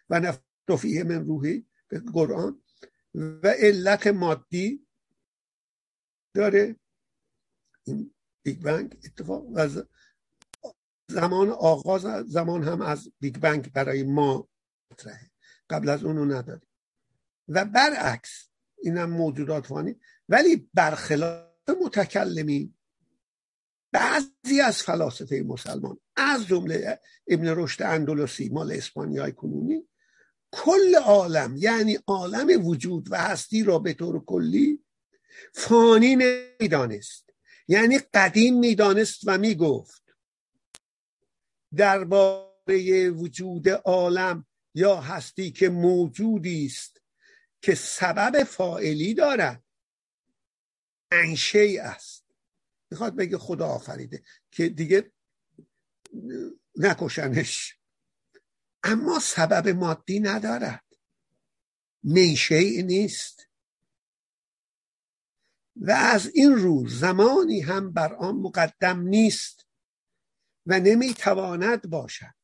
[0.10, 2.64] و نفخت فیه من روحی به قرآن.
[3.14, 4.88] و علت مادی
[6.34, 6.76] داره
[7.84, 8.14] این
[8.44, 9.70] بیگ بنگ اتفاق و
[11.10, 14.50] زمان آغاز زمان هم از بیگ بنگ برای ما
[14.92, 15.32] مطرحه.
[15.70, 16.68] قبل از اونو نداریم.
[17.48, 20.00] و برعکس اینم موجودات فانی.
[20.30, 22.74] ولی برخلاف متکلمی
[23.92, 29.88] بعضی از فلاسفه مسلمان از جمله ابن رشد اندلسی مال اسپانیای کنونی
[30.52, 34.84] کل عالم یعنی عالم وجود و هستی را به طور کلی
[35.54, 37.30] فانی نمی‌دانست
[37.68, 40.02] یعنی قدیم می‌دانست و می‌گفت.
[41.76, 47.02] درباره وجود عالم یا هستی که موجودی است
[47.62, 49.64] که سبب فائلی دارد.
[51.12, 52.26] انشه است.
[52.92, 55.12] می‌خواد بگه خدا آفریده که دیگه
[56.76, 57.78] نکشنش.
[58.84, 60.84] اما سبب مادی ندارد.
[62.04, 63.48] میشه نیست.
[65.76, 69.68] و از این رو زمانی هم بر آن مقدم نیست
[70.66, 72.42] و نمی‌تواند باشد.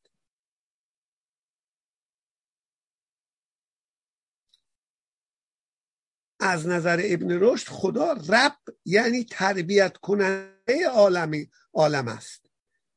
[6.40, 12.46] از نظر ابن رشد خدا رب یعنی تربیت کننده عالمی عالم است.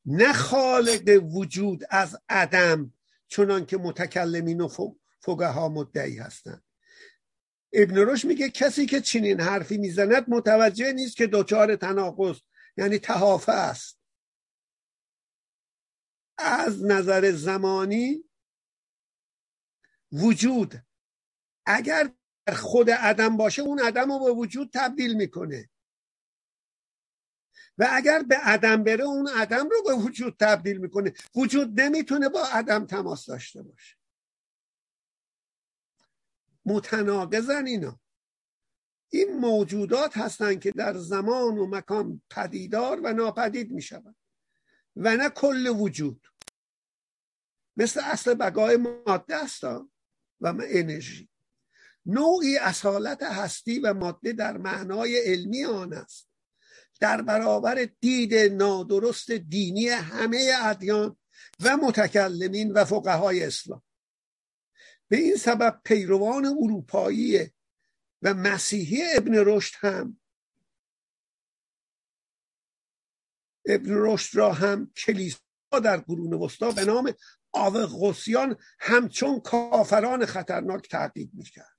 [0.05, 2.93] نه خالق وجود از عدم
[3.27, 4.67] چنان که متکلمین و
[5.19, 6.63] فقه ها مدعی هستند.
[7.73, 12.39] ابن رشد میگه کسی که چنین حرفی می‌زند متوجه نیست که دچار تناقض
[12.77, 13.99] یعنی تحافه است.
[16.37, 18.23] از نظر زمانی
[20.11, 20.73] وجود
[21.65, 22.13] اگر
[22.53, 25.69] خود عدم باشه اون عدم رو به وجود تبدیل می‌کنه.
[27.77, 31.13] و اگر به عدم بره اون عدم رو به وجود تبدیل می‌کنه.
[31.35, 34.00] وجود نمی‌تونه با عدم تماس داشته باشه.
[36.71, 37.99] متناقضن اینا.
[39.09, 44.15] این موجودات هستند که در زمان و مکان پدیدار و ناپدید می‌شوند
[44.95, 46.27] و نه کل وجود.
[47.77, 49.87] مثل اصل بقای ماده است و
[50.41, 51.29] انرژی.
[52.05, 56.27] نوعی اصالت هستی و ماده در معنای علمی آن است.
[56.99, 61.17] در برابر دید نادرست دینی همه ادیان
[61.59, 63.83] و متکلمین و فقهای اسلام.
[65.11, 67.49] به این سبب پیروان اروپایی
[68.21, 70.19] و مسیحی ابن رشد هم
[73.65, 75.39] ابن رشد را هم کلیسا
[75.83, 77.13] در قرون وسطا به نام
[77.51, 81.77] آوغوسیان همچون کافران خطرناک تعقیب می‌کرد.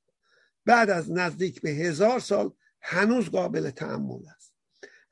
[0.64, 4.54] بعد از نزدیک به هزار سال هنوز قابل تعمل است.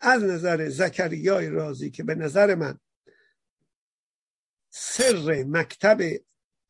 [0.00, 2.78] از نظر زکریای رازی که به نظر من
[4.70, 6.00] سر مکتب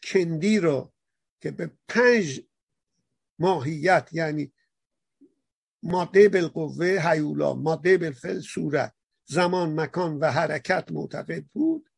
[0.02, 0.92] کندی رو
[1.40, 2.42] که به پنج
[3.38, 4.52] ماهیت یعنی
[5.82, 11.90] ماده بالقوه حیولا ماده بالفعل صورت زمان مکان و حرکت معتقد بود.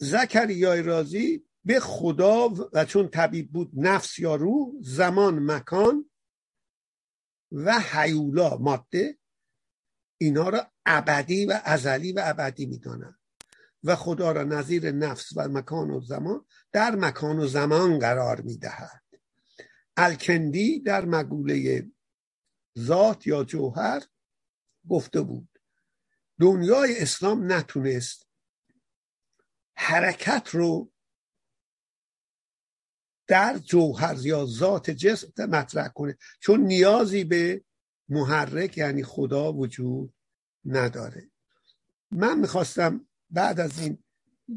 [0.00, 6.10] زکریای رازی به خدا و چون طبیب بود نفس یا روح زمان مکان
[7.52, 9.18] و حیولا ماده
[10.18, 13.17] اینا را ابدی و ازلی و ابدی می‌دانند.
[13.84, 19.02] و خدا را نظیر نفس و مکان و زمان در مکان و زمان قرار می‌دهد.
[19.96, 21.86] الکندی در مقوله
[22.78, 24.02] ذات یا جوهر
[24.88, 25.48] گفته بود
[26.40, 28.26] دنیای اسلام نتونست
[29.74, 30.92] حرکت رو
[33.26, 37.64] در جوهر یا ذات جسم مطرح کنه چون نیازی به
[38.08, 40.14] محرک یعنی خدا وجود
[40.64, 41.30] نداره.
[42.10, 43.98] من می‌خواستم بعد از این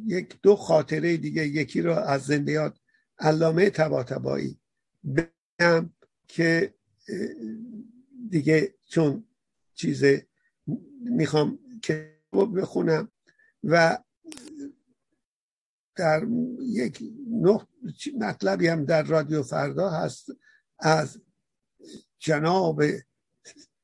[0.06, 2.78] یک دو خاطره دیگه یکی رو از زندیات
[3.20, 4.60] علامه تباتبایی
[5.16, 5.94] بگم
[6.28, 6.74] که
[8.30, 9.28] دیگه چون
[9.74, 10.04] چیز
[11.04, 12.18] می‌خوام که
[12.56, 13.12] بخونم
[13.64, 14.04] و
[15.96, 16.28] در
[16.60, 17.04] یک
[18.20, 20.26] مطلبی هم در رادیو فردا هست
[20.80, 21.22] از
[22.20, 22.84] جناب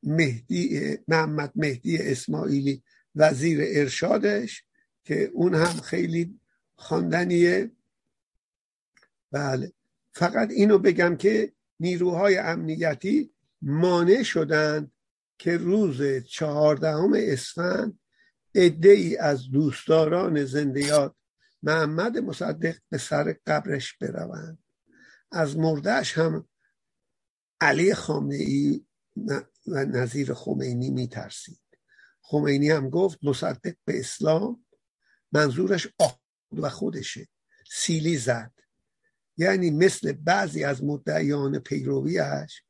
[0.04, 2.84] مهدی محمد مهدی اسماعیلی
[3.16, 4.67] وزیر ارشادش.
[5.08, 6.40] که اون هم خیلی
[6.76, 7.72] خواندنیه.
[9.32, 9.72] بله.
[10.12, 14.92] فقط اینو بگم که نیروهای امنیتی مانع شدند
[15.38, 18.00] که روز چهاردهم اسفند
[18.56, 21.16] عده ای از دوستداران زندیات
[21.64, 24.60] محمد مصدق به سر قبرش بروند.
[25.32, 26.48] از مردش هم
[27.62, 28.86] علی خامنه ای
[29.68, 31.60] و نظیر خمینی میترسید.
[32.22, 34.67] خمینی هم گفت مصدق به اسلام
[35.32, 36.20] منظورش آخد
[36.52, 37.28] و خودشه.
[37.72, 38.54] سیلی زد.
[39.38, 42.64] یعنی مثل بعضی از مدعیان پیرویش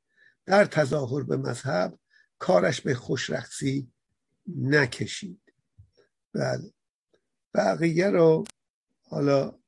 [0.45, 1.99] در تظاهر به مذهب
[2.39, 3.91] کارش به خوشرخصی
[4.55, 5.41] نکشید.
[6.33, 6.73] بله.
[7.53, 8.43] بقیه رو
[9.03, 9.59] حالا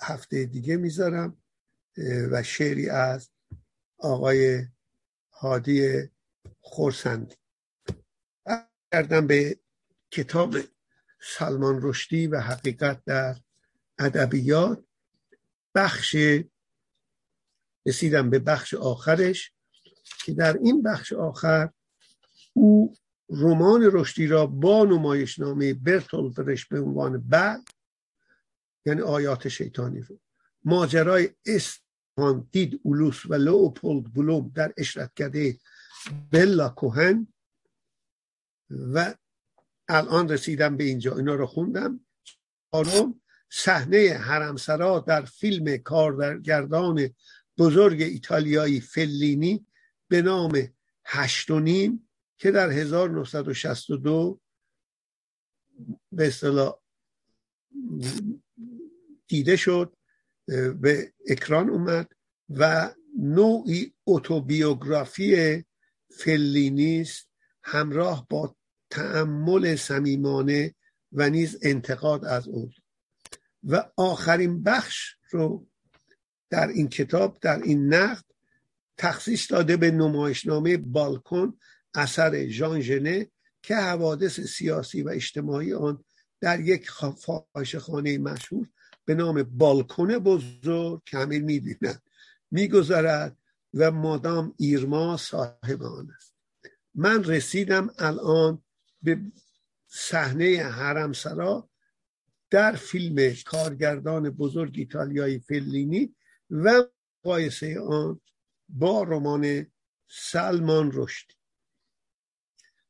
[0.00, 1.42] هفته دیگه می‌ذارم
[2.30, 3.30] و شعری از
[3.98, 4.66] آقای
[5.32, 6.02] هادی
[6.60, 7.36] خورسندی.
[8.92, 9.60] کردم به
[10.10, 10.56] کتاب
[11.26, 13.36] سلمان رشدی و حقیقت در
[13.98, 14.84] ادبیات.
[15.74, 16.16] بخش
[17.86, 19.52] رسیدم به بخش آخرش
[20.24, 21.70] که در این بخش آخر
[22.52, 22.94] او
[23.30, 27.62] رمان رشدی را با نمایشنامه برتولفرش به عنوان بعد
[28.86, 30.18] یعنی آیات شیطانی رو
[30.64, 35.58] ماجرای استفان دید اولوس و لوپولد بلوم در اشرت کرده
[36.30, 37.26] بلا کوهن
[38.70, 39.14] و
[39.88, 41.16] الان رسیدم به اینجا.
[41.16, 42.00] اینا رو خوندم.
[42.70, 43.20] آرام
[43.50, 47.10] صحنه حرمسرا در فیلم کارگردان
[47.58, 49.66] بزرگ ایتالیایی فلینی
[50.08, 50.68] به نام
[51.04, 54.40] هشت و نیم که در 1962
[56.12, 56.80] به اصطلاح
[59.28, 59.96] دیده شد
[60.80, 62.12] به اکران اومد
[62.50, 65.64] و نوعی اتوبیوگرافی
[66.10, 67.28] فلینی است
[67.62, 68.56] همراه با
[68.96, 70.74] تعمل صمیمانه
[71.12, 72.70] و نیز انتقاد از او
[73.64, 75.66] و آخرین بخش رو
[76.50, 78.24] در این کتاب در این نقد
[78.96, 81.58] تخصیص داده به نمایشنامه بالکن
[81.94, 83.30] اثر ژان ژنه
[83.62, 86.04] که حوادث سیاسی و اجتماعی آن
[86.40, 88.68] در یک فاحش خانه مشهور
[89.04, 92.02] به نام بالکن بزرگ که همه می‌بینند
[92.50, 93.36] میگذرد
[93.74, 96.34] و مادام ایرما صاحب آن است.
[96.94, 98.62] من رسیدم الان
[99.06, 99.20] به
[99.86, 101.70] صحنه حرمسرا
[102.50, 106.14] در فیلم کارگردان بزرگ ایتالیایی فلینی
[106.50, 106.84] و
[107.24, 108.20] مقایسه آن
[108.68, 109.66] با رمان
[110.08, 111.34] سلمان رشدی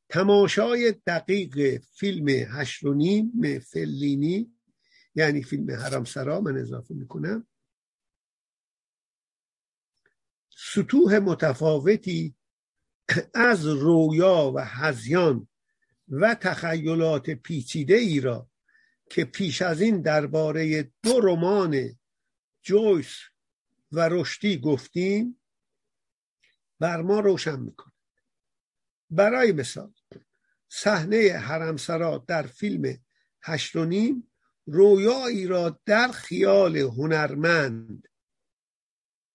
[0.09, 4.53] تماشای دقیق فیلم هشت و نیم فلینی
[5.14, 7.47] یعنی فیلم حرمسرا من اضافه می‌کنم
[10.57, 12.35] سطوح متفاوتی
[13.35, 15.49] از رویا و هزیان
[16.09, 18.50] و تخیلات پیچیده ای را
[19.11, 21.98] که پیش از این درباره دو رمان
[22.62, 23.16] جویس
[23.92, 25.40] و رشدی گفتیم
[26.80, 27.92] بر ما روشن می‌کنه
[29.11, 29.92] برای مثال
[30.68, 32.98] صحنه حرمسرا در فیلم
[33.42, 34.30] هشت و نیم
[34.66, 38.09] رویایی را در خیال هنرمند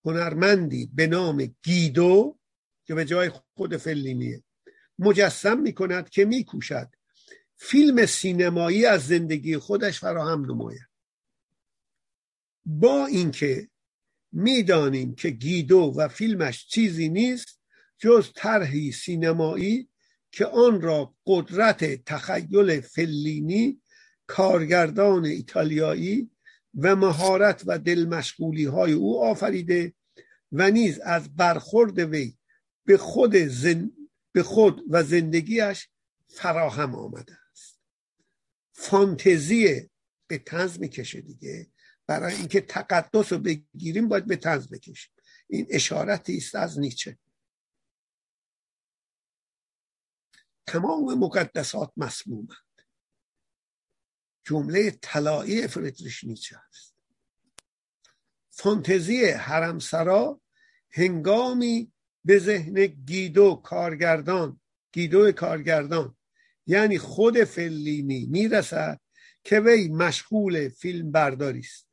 [0.06, 2.40] هنرمندی به نام گیدو
[2.86, 4.44] که به جای خود فلینیه
[5.02, 6.90] مجسم می کند که می کوشد
[7.56, 10.88] فیلم سینمایی از زندگی خودش فراهم نماید.
[12.66, 13.70] با اینکه
[14.32, 17.60] می‌دانیم که گیدو و فیلمش چیزی نیست
[17.98, 19.90] جز طرحی سینمایی
[20.32, 23.82] که آن را قدرت تخیل فلینی
[24.28, 26.32] کارگردان ایتالیایی
[26.76, 29.94] و مهارت و دلمشغولی های او آفریده
[30.52, 32.38] و نیز از برخورد وی
[32.86, 33.92] به خود, زن...
[34.32, 35.90] به خود و زندگیش
[36.28, 37.80] فراهم آمده است.
[38.74, 39.90] فانتزی
[40.28, 41.72] به تنز می‌کشه دیگه.
[42.08, 45.14] برای اینکه تقدس رو بگیریم باید به تنز بکشیم.
[45.48, 47.18] این اشارتی است از نیچه.
[50.68, 52.82] تمام مقدسات مسمومند.
[54.44, 56.96] جمله طلایی فریدریش نیچه است.
[58.50, 60.42] فانتزی حرمسرا
[60.90, 61.94] هنگامی
[62.26, 64.62] به ذهن گیدو کارگردان
[64.92, 66.18] گیدو کارگردان.
[66.68, 69.00] یعنی خود فلینی می‌رسد
[69.44, 71.88] که وی مشغول فیلم برداری است.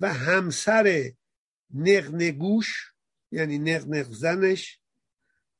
[0.00, 1.12] و همسر
[1.74, 2.92] نقنگوش
[3.32, 4.80] یعنی نقنق زنش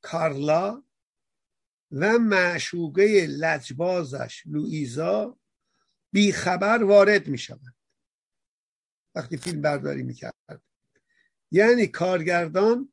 [0.03, 0.83] کارلا
[1.93, 5.39] و معشوقه لجبازش لویزا
[6.13, 7.75] بیخبر وارد می شود
[9.15, 10.63] وقتی فیلم برداری می کرد
[11.51, 12.93] یعنی کارگردان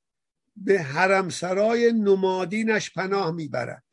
[0.55, 3.83] به حرمسرای نمادینش پناه می‌برد.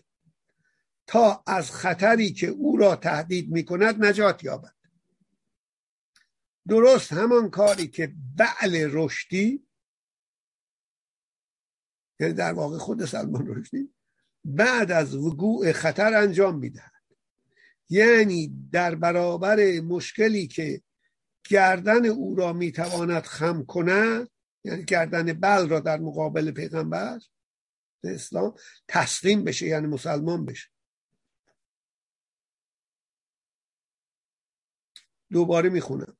[1.06, 4.74] تا از خطری که او را تهدید می کند نجات یابد.
[6.68, 9.66] درست همان کاری که بعل رشدی
[12.20, 13.94] یعنی در واقع خود سلمان رشدی
[14.44, 16.92] بعد از وقوع خطر انجام می‌دهد.
[17.88, 20.82] یعنی در برابر مشکلی که
[21.48, 24.28] گردن او را می‌تواند خم کند
[24.64, 27.20] یعنی گردن بل را در مقابل پیغمبر
[28.04, 28.54] اسلام
[28.88, 30.68] تسلیم بشه یعنی مسلمان بشه.
[35.32, 36.16] دوباره می‌خونم.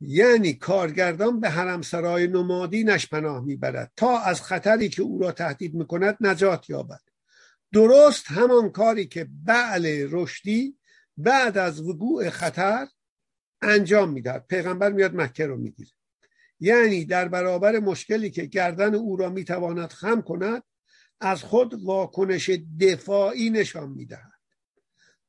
[0.00, 3.92] یعنی کارگردان به حرمسرای نمادینش پناه می‌برد.
[3.96, 7.00] تا از خطری که او را تهدید می‌کند نجات یابد.
[7.72, 10.78] درست همان کاری که بعل رشدی
[11.16, 12.86] بعد از وقوع خطر
[13.62, 14.46] انجام می‌دهد.
[14.46, 15.90] پیغمبر میاد مکه رو می‌گیره.
[16.60, 20.62] یعنی در برابر مشکلی که گردن او را می‌تواند خم کند
[21.20, 22.50] از خود واکنش
[22.80, 24.40] دفاعی نشان می‌دهد.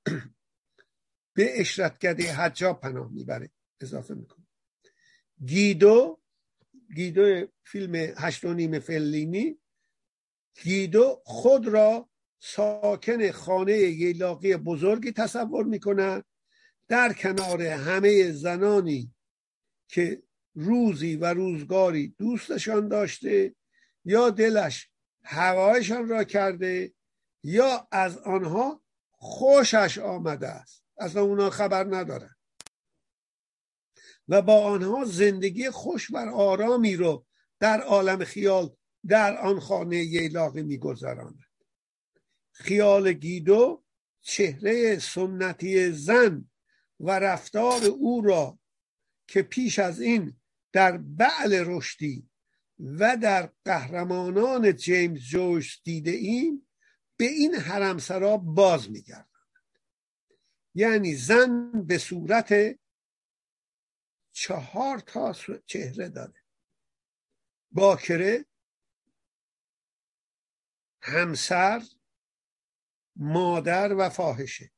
[1.36, 3.50] به اشرتگده حجاب پناه می‌بره.
[3.82, 4.46] اضافه می‌کنه
[5.46, 6.20] گیدو
[6.96, 9.60] گیدو فیلم هشت و نیم فلینی
[10.64, 12.10] گیدو خود را
[12.40, 16.26] ساکن خانه ییلاقی بزرگی تصور می‌کند.
[16.88, 19.16] در کنار همه زنانی
[19.88, 20.24] که
[20.56, 23.56] روزی و روزگاری دوستشان داشته
[24.06, 24.90] یا دلش
[25.24, 26.94] هوایشان را کرده
[27.44, 30.84] یا از آنها خوشش آمده است.
[30.98, 32.36] اصلا اونا خبر ندارن.
[34.28, 37.26] و با آنها زندگی خوش و آرامی رو
[37.60, 38.76] در عالم خیال
[39.08, 41.40] در آن خانه ییلاقی میگذراند.
[42.52, 43.84] خیال گیدو
[44.22, 46.50] چهره سنتی زن
[47.00, 48.60] و رفتار او را
[49.28, 50.40] که پیش از این
[50.72, 52.30] در بعل رشدی
[52.80, 56.68] و در قهرمانان جیمز جوش دیده ایم
[57.18, 59.28] به این حرمسرا باز میگردند
[60.76, 62.80] یعنی زن به صورت
[64.32, 65.34] چهار تا
[65.66, 66.44] چهره داره.
[67.72, 68.46] باکره
[71.02, 71.82] همسر
[73.16, 74.72] مادر و فاحشه.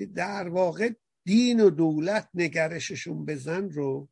[0.00, 0.94] که در واقع
[1.24, 4.08] دین و دولت نگرششون به زن رو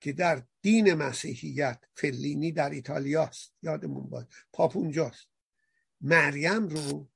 [0.00, 5.28] که در دین مسیحیت فلینی در ایتالیاست یادمون باید پاپ اونجاست.
[6.00, 7.08] مریم رو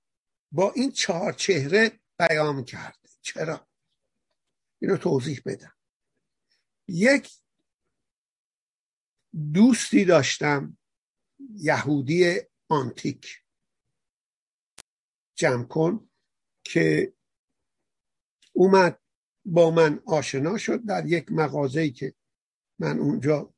[0.53, 3.69] با این چهار چهره بیان کرده چرا؟
[4.79, 5.77] اینو توضیح بدم.
[6.89, 7.31] یک
[9.55, 10.79] دوستی داشتم
[11.55, 13.43] یهودی آنتیک.
[15.35, 16.06] جمع کن.
[16.69, 17.13] که
[18.53, 19.01] اومد
[19.45, 22.15] با من آشنا شد در یک مغازه‌ای که
[22.79, 23.55] من اونجا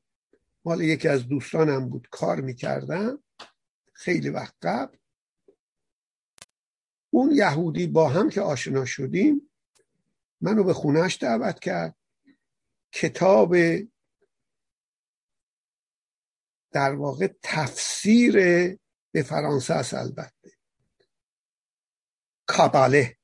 [0.65, 3.23] مال یکی از دوستانم بود کار می‌کردم
[3.93, 4.97] خیلی وقت قبل.
[7.13, 9.51] اون یهودی با هم که آشنا شدیم
[10.41, 11.95] منو به خونهش دعوت کرد.
[12.93, 13.55] کتاب
[16.71, 18.33] در واقع تفسیر
[19.11, 20.58] به فرانسه است البته.
[22.49, 23.17] کاباله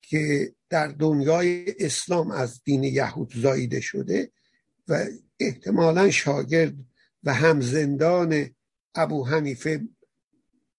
[0.00, 4.32] که در دنیای اسلام از دین یهود زاییده شده
[4.88, 5.04] و
[5.40, 6.74] احتمالا شاگرد
[7.22, 8.54] و همزندان
[8.94, 9.88] ابو حنیفه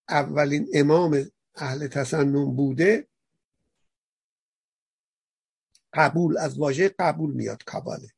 [0.10, 3.08] اولین امام اهل تسنن بوده
[5.94, 8.10] قبول از واژه قبول میاد کاباله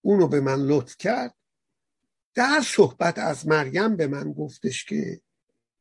[0.00, 1.34] اونو به من لطف کرد.
[2.34, 5.20] در صحبت از مریم به من گفتش که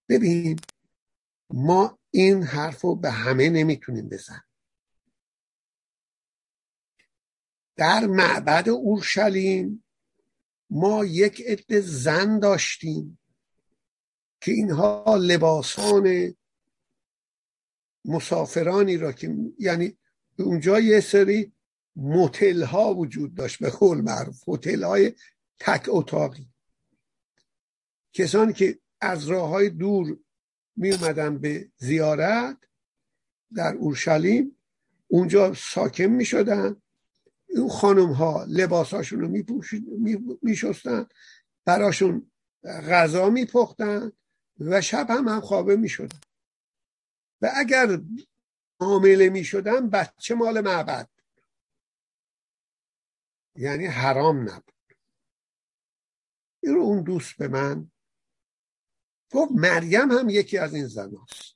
[0.09, 0.59] ببین
[1.49, 4.41] ما این حرف رو به همه نمی‌تونیم بزن
[7.75, 9.83] در معبد اورشلیم
[10.69, 13.19] ما یک عده زن داشتیم
[14.41, 16.35] که اینها لباسان
[18.05, 19.97] مسافرانی را که یعنی
[20.39, 21.53] اونجا یه سری
[21.95, 25.13] موتل ها وجود داشت به قول معروف هتل های
[25.59, 26.49] تک اتاقی.
[28.13, 30.19] کسانی که از راه های دور
[30.79, 32.57] می اومدن به زیارت
[33.55, 34.55] در اورشلیم.
[35.07, 36.81] اونجا ساکن می شدن
[37.49, 39.27] اون خانم ها لباساشون رو
[40.41, 41.07] می شستن
[41.65, 42.31] براشون
[42.63, 44.11] غذا می پختن
[44.59, 46.19] و شب هم هم خوابه می شدن
[47.41, 48.01] و اگر
[48.79, 51.09] عامله می شدن بچه مال معبد.
[53.55, 54.73] یعنی حرام نبود.
[56.63, 57.91] این رو اون دوست به من
[59.31, 61.55] گفت مریم هم یکی از این زناست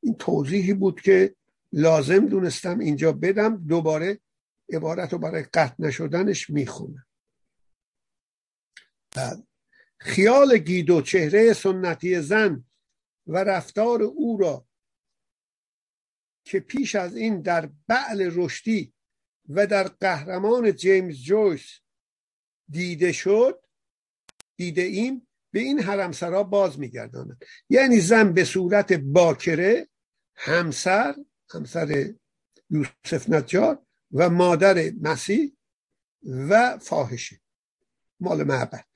[0.00, 1.36] این توضیحی بود که
[1.72, 4.20] لازم دونستم اینجا بدم دوباره
[4.72, 7.06] عبارت رو برای قطع نشدنش می‌خونم.
[9.98, 12.64] خیال گیدو چهره سنتی زن
[13.26, 14.66] و رفتار او را
[16.44, 18.94] که پیش از این در بعل رشدی
[19.48, 21.80] و در قهرمان جیمز جویس
[22.70, 23.64] دیده شد
[24.56, 27.44] دیده این به این حرمسرا باز میگرداند.
[27.70, 29.88] یعنی زن به صورت باکره
[30.34, 31.14] همسر
[31.50, 32.14] همسر
[32.70, 35.52] یوسف نجار و مادر مسیح
[36.22, 37.40] و فاحشه
[38.20, 38.86] مال معبد.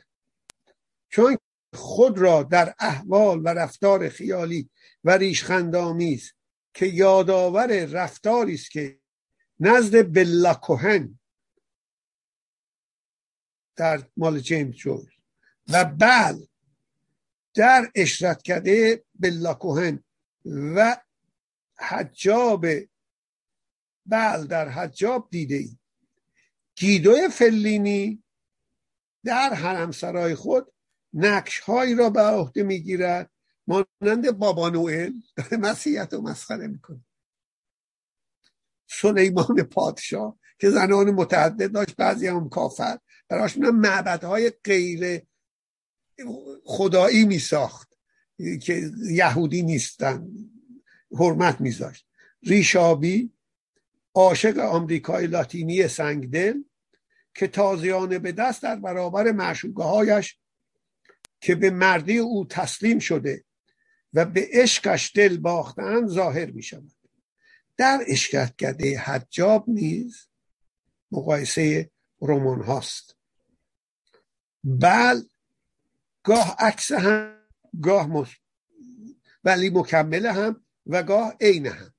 [1.09, 1.39] چون
[1.75, 4.71] خود را در احوال و رفتار خیالی
[5.05, 6.33] و ریشخندآمیز
[6.75, 8.99] که یادآور رفتاری است که
[9.61, 11.19] نزد بلا کوهن
[13.77, 15.09] در مال جیمز جویس
[15.69, 16.39] و بل
[17.55, 20.05] در اشرت کرده بلا کوهن
[20.45, 20.97] و
[21.79, 22.67] حجاب
[24.07, 25.79] بل در حجاب دیده ای.
[26.77, 28.23] گیدوی فلینی
[29.25, 30.73] در حرمسرای خود
[31.15, 33.31] نقش هایی را به عهده می‌گیرد
[33.67, 35.13] مانند بابا نوئل.
[35.37, 37.05] داره مسیحیت رو مسخره می‌کنه.
[38.87, 42.99] سلیمان پادشاه که زنان متعدد داشت بعضی هم کافر.
[43.33, 45.23] براشون معبدهای غیر
[46.65, 47.99] خدایی میساخت
[48.63, 50.29] که یهودی نیستن
[51.19, 52.07] حرمت میذاشت.
[52.43, 53.33] ریشابی
[54.15, 56.55] عاشق آمریکای لاتینی سنگدل
[57.35, 60.39] که تازیانه به دست در برابر معشوقه هایش
[61.41, 63.45] که به مردی او تسلیم شده
[64.13, 66.93] و به عشقش دل باختن ظاهر می شود
[67.77, 70.27] در اشکتگده حجاب نیز
[71.13, 71.91] مقایسه
[72.27, 73.17] رومان هاست.
[74.65, 75.23] بل
[76.25, 77.39] گاه عکس هم
[77.83, 78.29] گاه مس...
[79.45, 81.95] ولی مکمل هم و گاه عین هم.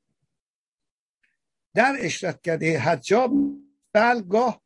[1.74, 3.34] در اشرتگده حجاب
[3.94, 4.62] بل گاه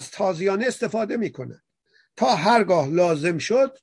[0.00, 1.62] از تازیانه استفاده می کند
[2.16, 3.78] تا هرگاه لازم شد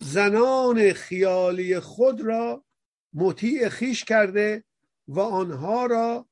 [0.00, 2.64] زنان خیالی خود را
[3.12, 4.64] مطیع خیش کرده
[5.08, 6.28] و آنها را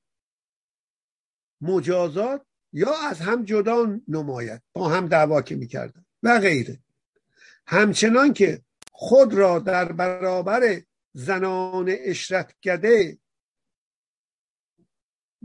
[1.61, 4.63] مجازات یا از هم جدا نماید.
[4.73, 6.06] با هم دعوا که می‌کردن.
[6.27, 6.83] و غیره.
[7.67, 8.63] همچنان که
[8.93, 13.19] خود را در برابر زنان اشرتگده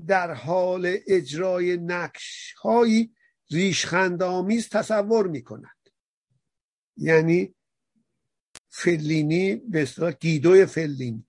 [0.08, 3.16] در حال اجرای نقش هایی
[3.52, 5.90] ریشخندآمیز تصور می کند
[6.98, 7.56] یعنی
[8.70, 9.88] فلینی به
[10.20, 11.28] گیدوی فلینی.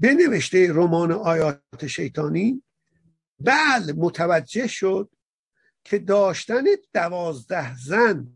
[0.00, 2.62] به نوشته رمان آیات شیطانی
[3.40, 5.13] بل متوجه شد
[5.84, 6.64] که داشتن
[6.94, 8.26] دوازده زن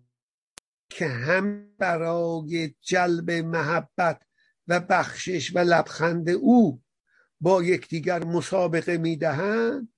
[0.88, 4.22] که هم برای جلب محبت
[4.68, 6.82] و بخشش و لبخند او
[7.40, 9.88] با یکدیگر مسابقه می‌دهند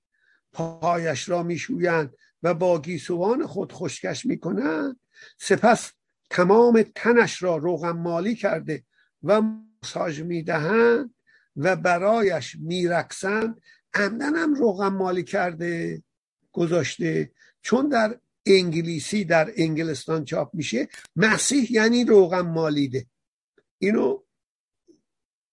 [0.53, 4.99] پایش را میشویند و با گیسوان خود خشکش می‌کنند
[5.37, 5.91] سپس
[6.29, 8.83] تمام تنش را روغن مالی کرده
[9.23, 11.13] و ماساژ می‌دهند
[11.55, 13.61] و برایش میرقصند
[13.93, 16.03] عمدن هم روغن مالی کرده.
[16.51, 17.31] گذاشته.
[17.61, 23.05] چون در انگلیسی در انگلستان چاپ میشه مسیح یعنی روغن مالیده.
[23.77, 24.23] اینو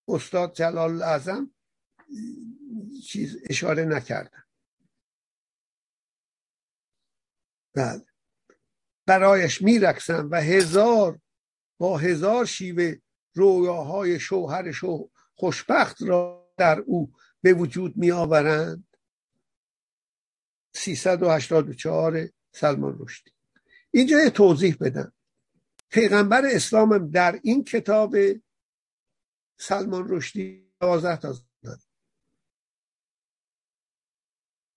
[0.09, 1.51] استاد جلال العظم
[3.07, 4.43] چیز اشاره نکردن.
[7.75, 8.05] بله.
[9.07, 11.21] برایش میرقصن و هزار
[11.79, 12.97] با هزار شیوه
[13.35, 18.88] رویاهای شوهر شو خوشبخت را در او به وجود می آورند
[20.73, 23.31] 384 سلمان رشدی.
[23.91, 25.13] اینجا یه توضیح بدم.
[25.91, 28.17] پیغمبر اسلام در این کتاب
[29.57, 31.81] سلمان رشدی 12 تا داره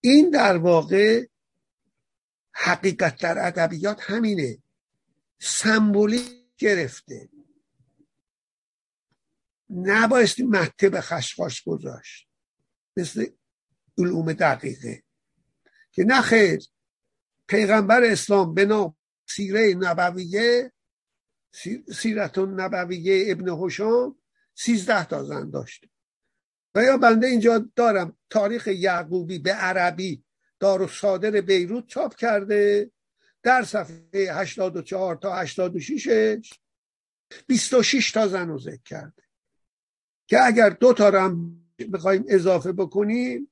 [0.00, 1.26] این در واقع
[2.52, 4.58] حقیقت در ادبیات همینه.
[5.38, 7.28] سمبولی گرفته.
[9.70, 12.28] نبایستی مته به خشخاش گذاشت.
[12.96, 13.26] مثل
[13.98, 15.02] علوم دقیقه.
[15.92, 16.58] که نه
[17.48, 18.96] پیغمبر اسلام به نام
[19.28, 20.72] سیره نبویه
[21.92, 24.18] سیرت نبویه ابن هشام
[24.54, 25.84] سیزده تا زن داشت.
[26.74, 30.24] و یا بنده اینجا دارم تاریخ یعقوبی به عربی
[30.60, 32.90] دار و صادر بیروت چاپ کرده
[33.42, 36.52] در صفحه 84 تا 86
[37.46, 39.22] 26 تا زن رو ذکر کرده.
[40.26, 41.62] که اگر دو تا رو هم
[41.92, 43.51] بخوایم اضافه بکنیم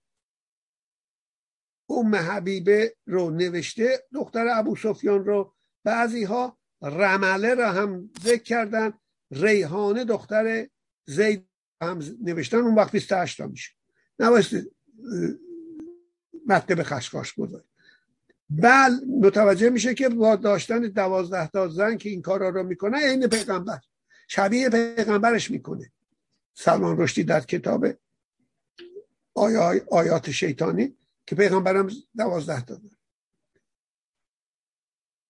[1.91, 8.93] ام حبیبه رو نوشته دختر ابو سفیان رو بعضی ها رمله را هم ذکر کردن.
[9.31, 10.69] ریحانه دختر
[11.07, 11.47] زید
[11.83, 12.57] هم نوشتن.
[12.57, 13.71] اون وقت 28 تا میشه
[14.19, 14.55] نبایست
[16.67, 17.65] به خشخاش گذاری.
[18.51, 23.27] بل متوجه میشه که با داشتن دوازده تا زن که این کارا رو می‌کنه عین
[23.27, 23.81] پیغمبر.
[24.29, 25.93] شبیه پیغمبرش می‌کنه.
[26.55, 27.87] سلمان رشدی در کتاب
[29.91, 30.97] آیات شیطانی.
[31.27, 32.91] که پیغمبرم دوازده داره.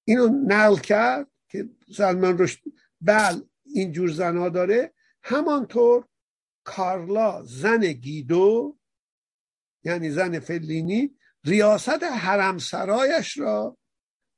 [0.04, 2.60] اینو نقل کرد که سلمان رشد
[3.00, 4.94] بل اینجور زنها داره.
[5.22, 6.08] همانطور
[6.64, 8.78] کارلا زن گیدو
[9.84, 13.78] یعنی زن فلینی ریاست حرم سرایش را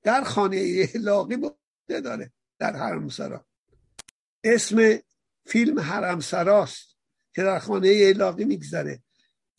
[0.03, 3.47] در خانه احلاقی بوده داره در حرم سرا
[4.45, 4.99] اسم
[5.47, 6.97] فیلم حرم سراست
[7.35, 9.03] که در خانه احلاقی میگذره.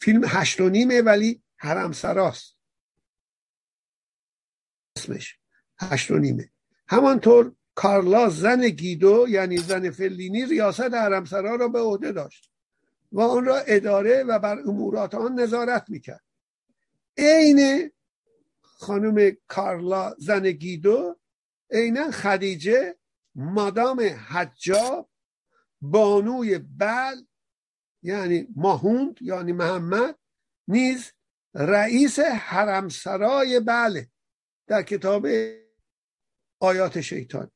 [0.02, 2.58] فیلم هشت و نیمه ولی حرم سراست.
[4.98, 5.38] اسمش
[5.80, 6.52] هشت و نیمه.
[6.88, 12.52] همانطور کارلا زن گیدو یعنی زن فلینی ریاست حرم سرا را به عهده داشت
[13.12, 16.24] و آن را اداره و بر امورات آن نظارت می‌کرد.
[17.18, 17.92] عین
[18.62, 21.20] خانم کارلا زن گیدو
[21.72, 22.98] عینا خدیجه
[23.36, 24.00] مادام
[24.30, 25.10] حجاب
[25.82, 27.16] بانوی بل
[28.02, 30.20] یعنی ماهوند یعنی محمد
[30.68, 31.12] نیز
[31.54, 34.08] رئیس حرمسرای بله
[34.68, 35.28] در کتاب
[36.60, 37.52] آیات شیطان.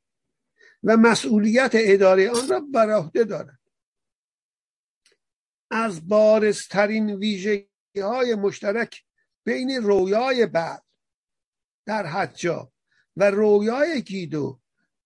[0.83, 3.59] و مسئولیت اداره آن را بر عهده دارد.
[5.71, 9.03] از بارزترین ویژگی های مشترک
[9.43, 10.83] بین رویای بعد
[11.85, 12.71] در حجا
[13.17, 14.59] و رویای گیدو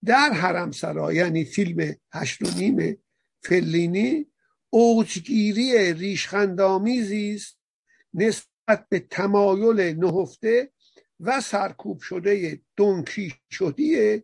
[0.06, 3.04] در حرم سرا یعنی فیلم هشت و نیم
[3.44, 4.32] فلینی
[4.70, 8.51] اوجگیری ریشخندامیزی است.
[8.72, 10.72] نسبت به تمایل نهفته
[11.20, 14.24] و سرکوب شده دونکی شدی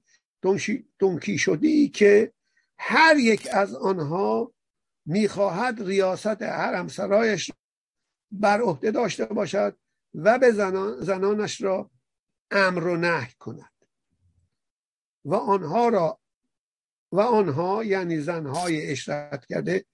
[1.00, 2.34] دونکی شدی که
[2.80, 4.54] هر یک از آنها
[5.06, 7.52] می‌خواهد ریاست حرم سرایش
[8.32, 9.78] بر عهده داشته باشد
[10.14, 11.92] و به زنان زنانش را
[12.52, 13.72] امر و نهی کند.
[15.26, 16.20] و آنها را
[17.12, 19.86] و آنها یعنی زنهای اشرت کرده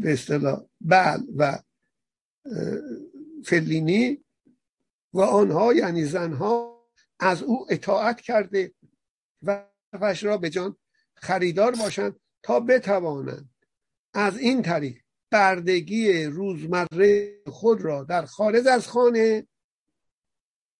[0.00, 1.58] به اصطلاح بل و
[3.44, 4.24] فلینی
[5.12, 6.84] و آنها یعنی زنها
[7.20, 8.74] از او اطاعت کرده
[9.42, 9.64] و
[10.00, 10.76] فش را به جان
[11.14, 13.50] خریدار باشند تا بتوانند
[14.14, 14.96] از این طریق
[15.30, 19.46] بردگی روزمره خود را در خارج از خانه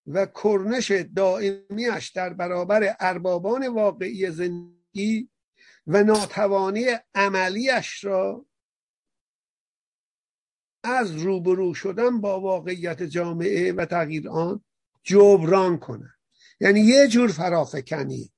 [0.06, 5.30] و کرنش دائمیش در برابر اربابان واقعی زندگی
[5.86, 8.46] و ناتوانی عملیش را
[10.82, 14.64] از روبرو شدن با واقعیت جامعه و تغییر آن
[15.02, 16.14] جبران کنند
[16.60, 18.32] یعنی یه جور فرافکنی.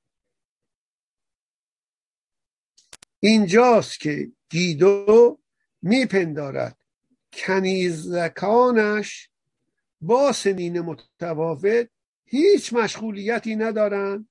[3.21, 5.39] اینجاست که گیدو
[5.83, 6.77] میپندارد
[7.33, 9.31] کنیزکانش
[10.01, 11.89] با سنین متفاوت
[12.25, 14.29] هیچ مشغولیتی ندارند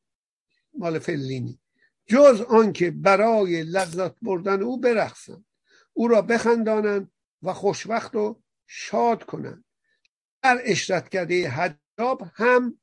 [0.74, 1.60] مال فلینی.
[2.06, 5.46] جز آنکه برای لذت بردن او برخصند.
[5.94, 7.12] او را بخندانند
[7.44, 9.66] و خوشوقت و شاد کنند.
[10.44, 12.80] در اشرت کرده حجاب هم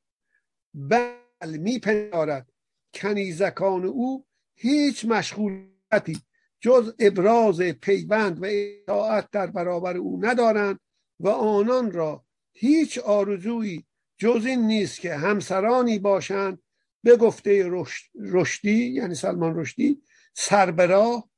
[0.73, 2.51] بل میپندارد.
[2.93, 6.21] کنیزکان او هیچ مشغولیتی
[6.61, 10.79] جز ابراز پیوند و اطاعت در برابر او ندارند
[11.19, 13.85] و آنان را هیچ آرزویی
[14.17, 16.61] جز این نیست که همسرانی باشند.
[17.03, 17.71] به گفته
[18.15, 20.01] رشدی یعنی سلمان رشدی
[20.33, 21.29] سربراه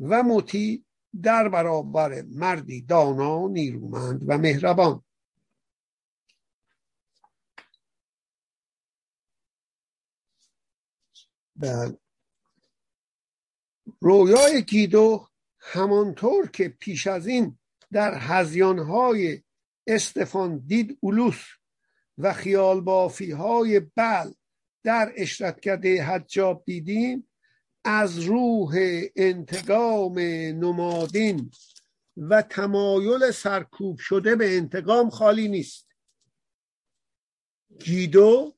[0.00, 0.84] و مطیع
[1.22, 5.04] در برابر مردی دانا نیرومند و مهربان.
[11.56, 11.98] بله.
[14.00, 15.28] رویای گیدو
[15.58, 17.58] همانطور که پیش از این
[17.92, 19.42] در هزیانهای
[19.86, 21.44] استفان دید اولوس
[22.18, 24.32] و خیال بافی های بل
[24.84, 27.27] در اشرت کرده حجاب دیدیم
[27.90, 28.76] از روح
[29.16, 30.18] انتقام
[30.58, 31.50] نمادین
[32.16, 35.88] و تمایل سرکوب شده به انتقام خالی نیست.
[37.84, 38.56] گیدو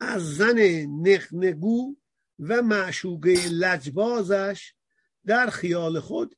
[0.00, 0.58] از زن
[1.06, 1.96] نقنگو
[2.38, 4.74] و معشوقه لجبازش
[5.26, 6.36] در خیال خود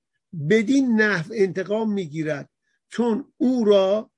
[0.50, 2.50] بدین نحو انتقام می‌گیرد
[2.88, 4.10] چون او را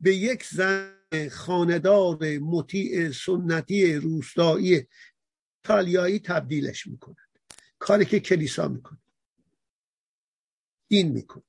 [0.00, 0.94] به یک زن
[1.30, 4.86] خاندار مطیع سنتی روستایی
[5.68, 7.38] ایتالیایی تبدیلش می‌کند
[7.78, 8.98] کاری که کلیسا می‌کنه.
[10.88, 11.42] این می‌کنه.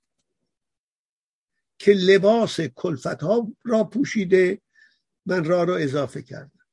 [1.78, 4.62] که لباس کلفت ها را پوشیده
[5.26, 6.66] من را را اضافه کردم.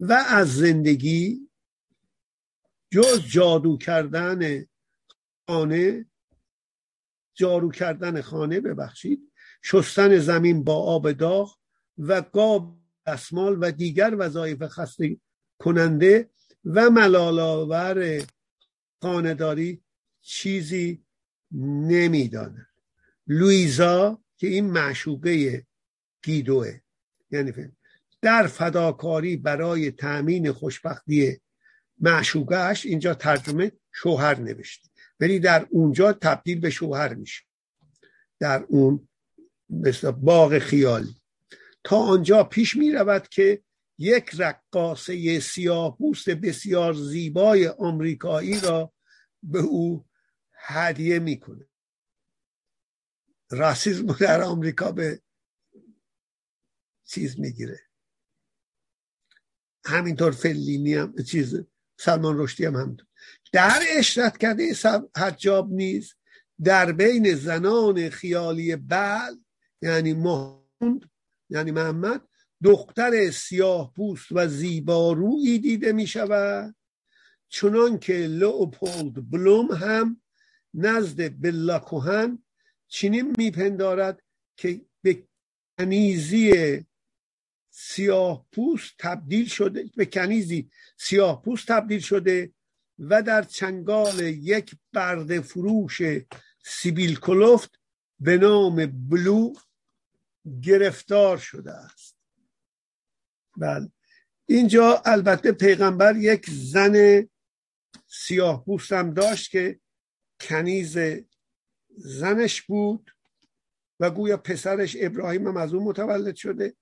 [0.00, 1.48] و از زندگی
[2.90, 4.66] جز جادو کردن
[5.46, 6.06] خانه
[7.34, 9.32] جارو کردن خانه ببخشید
[9.62, 11.58] شستن زمین با آب داغ
[11.98, 15.20] و گاب دستمال و دیگر وظایف خسته
[15.58, 16.30] کننده
[16.64, 18.22] و ملالاور
[19.02, 19.82] خانداری
[20.22, 21.04] چیزی
[21.52, 22.66] نمی‌داند.
[23.26, 25.66] لویزا که این معشوقه
[26.22, 26.80] گیدوه
[27.30, 27.52] یعنی
[28.22, 31.40] در فداکاری برای تأمین خوشبختی
[32.00, 34.88] معشوقهش اینجا ترجمه شوهر نوشته.
[35.20, 37.42] ولی در اونجا تبدیل به شوهر میشه.
[38.40, 39.08] در اون
[39.70, 41.16] مثل باغ خیالی.
[41.84, 43.62] تا آنجا پیش می رود که
[43.98, 48.92] یک رقاصه سیاه پوست بسیار زیبای آمریکایی را
[49.42, 50.06] به او
[50.52, 51.68] هدیه می‌کنه.
[53.50, 55.22] راسیزم در آمریکا به
[57.04, 57.80] چیز می‌گیره.
[59.84, 61.54] همینطور فلینی هم چیز
[61.98, 63.06] سلمان رشدی هم همینطور.
[63.52, 64.74] در اشرت کرده
[65.16, 66.14] حجاب نیز
[66.64, 69.36] در بین زنان خیالی بل
[69.82, 71.02] یعنی محمد
[71.50, 72.27] یعنی محمد
[72.62, 76.74] دختر سیاه پوست و زیبارویی دیده می شود
[77.48, 80.20] چنان که لوپولد بلوم هم
[80.74, 82.38] نزد بلا
[82.88, 84.22] چنین میپندارد
[84.56, 85.22] که به
[85.78, 86.84] کنیزی
[87.70, 92.52] سیاه پوست تبدیل شده به کنیزی سیاه پوست تبدیل شده
[92.98, 96.02] و در چنگال یک برد فروش
[96.64, 97.78] سیبیل کلوفت
[98.20, 99.52] به نام بلو
[100.62, 102.17] گرفتار شده است.
[103.58, 103.88] بله.
[104.46, 107.28] اینجا البته پیغمبر یک زن
[108.06, 109.80] سیاه هم داشت که
[110.40, 110.98] کنیز
[111.96, 113.10] زنش بود
[114.00, 116.74] و گویا پسرش ابراهیم هم از اون متولد شده.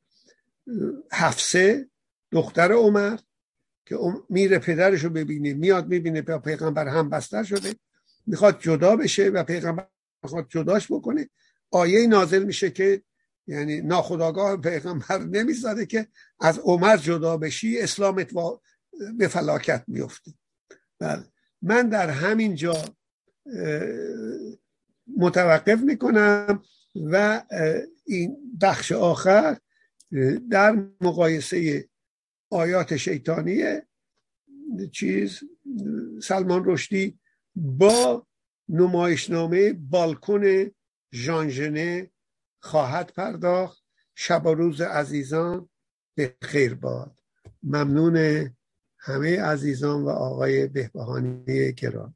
[1.12, 1.90] حفصه
[2.32, 3.18] دختر عمر
[3.86, 3.98] که
[4.28, 7.74] میره پدرش رو ببینه میاد می‌بینه پیغمبر هم بستر شده.
[8.26, 9.88] می‌خواد جدا بشه و پیغمبر
[10.22, 11.30] می‌خواد جداش بکنه.
[11.70, 13.02] آیه نازل میشه که
[13.46, 16.06] یعنی ناخداگاه پیغمبر نمی‌زده که
[16.40, 18.30] از عمر جدا بشی اسلامت
[19.18, 20.34] به فلاکت میفته
[20.98, 21.24] بله.
[21.62, 22.84] من در همین جا
[25.16, 26.62] متوقف می‌کنم
[26.94, 27.42] و
[28.06, 29.56] این بخش آخر
[30.50, 31.88] در مقایسه
[32.50, 33.62] آیات شیطانی
[34.92, 35.40] چیز
[36.22, 37.18] سلمان رشدی
[37.54, 38.26] با
[38.68, 40.70] نمایشنامه بالکن
[41.14, 42.10] ژانژنه
[42.60, 43.84] خواهد پرداخت.
[44.14, 45.68] شب و روز عزیزان
[46.16, 47.20] به خیر باد.
[47.62, 48.48] ممنون
[48.98, 52.15] همه عزیزان و آقای بهبهانی گرام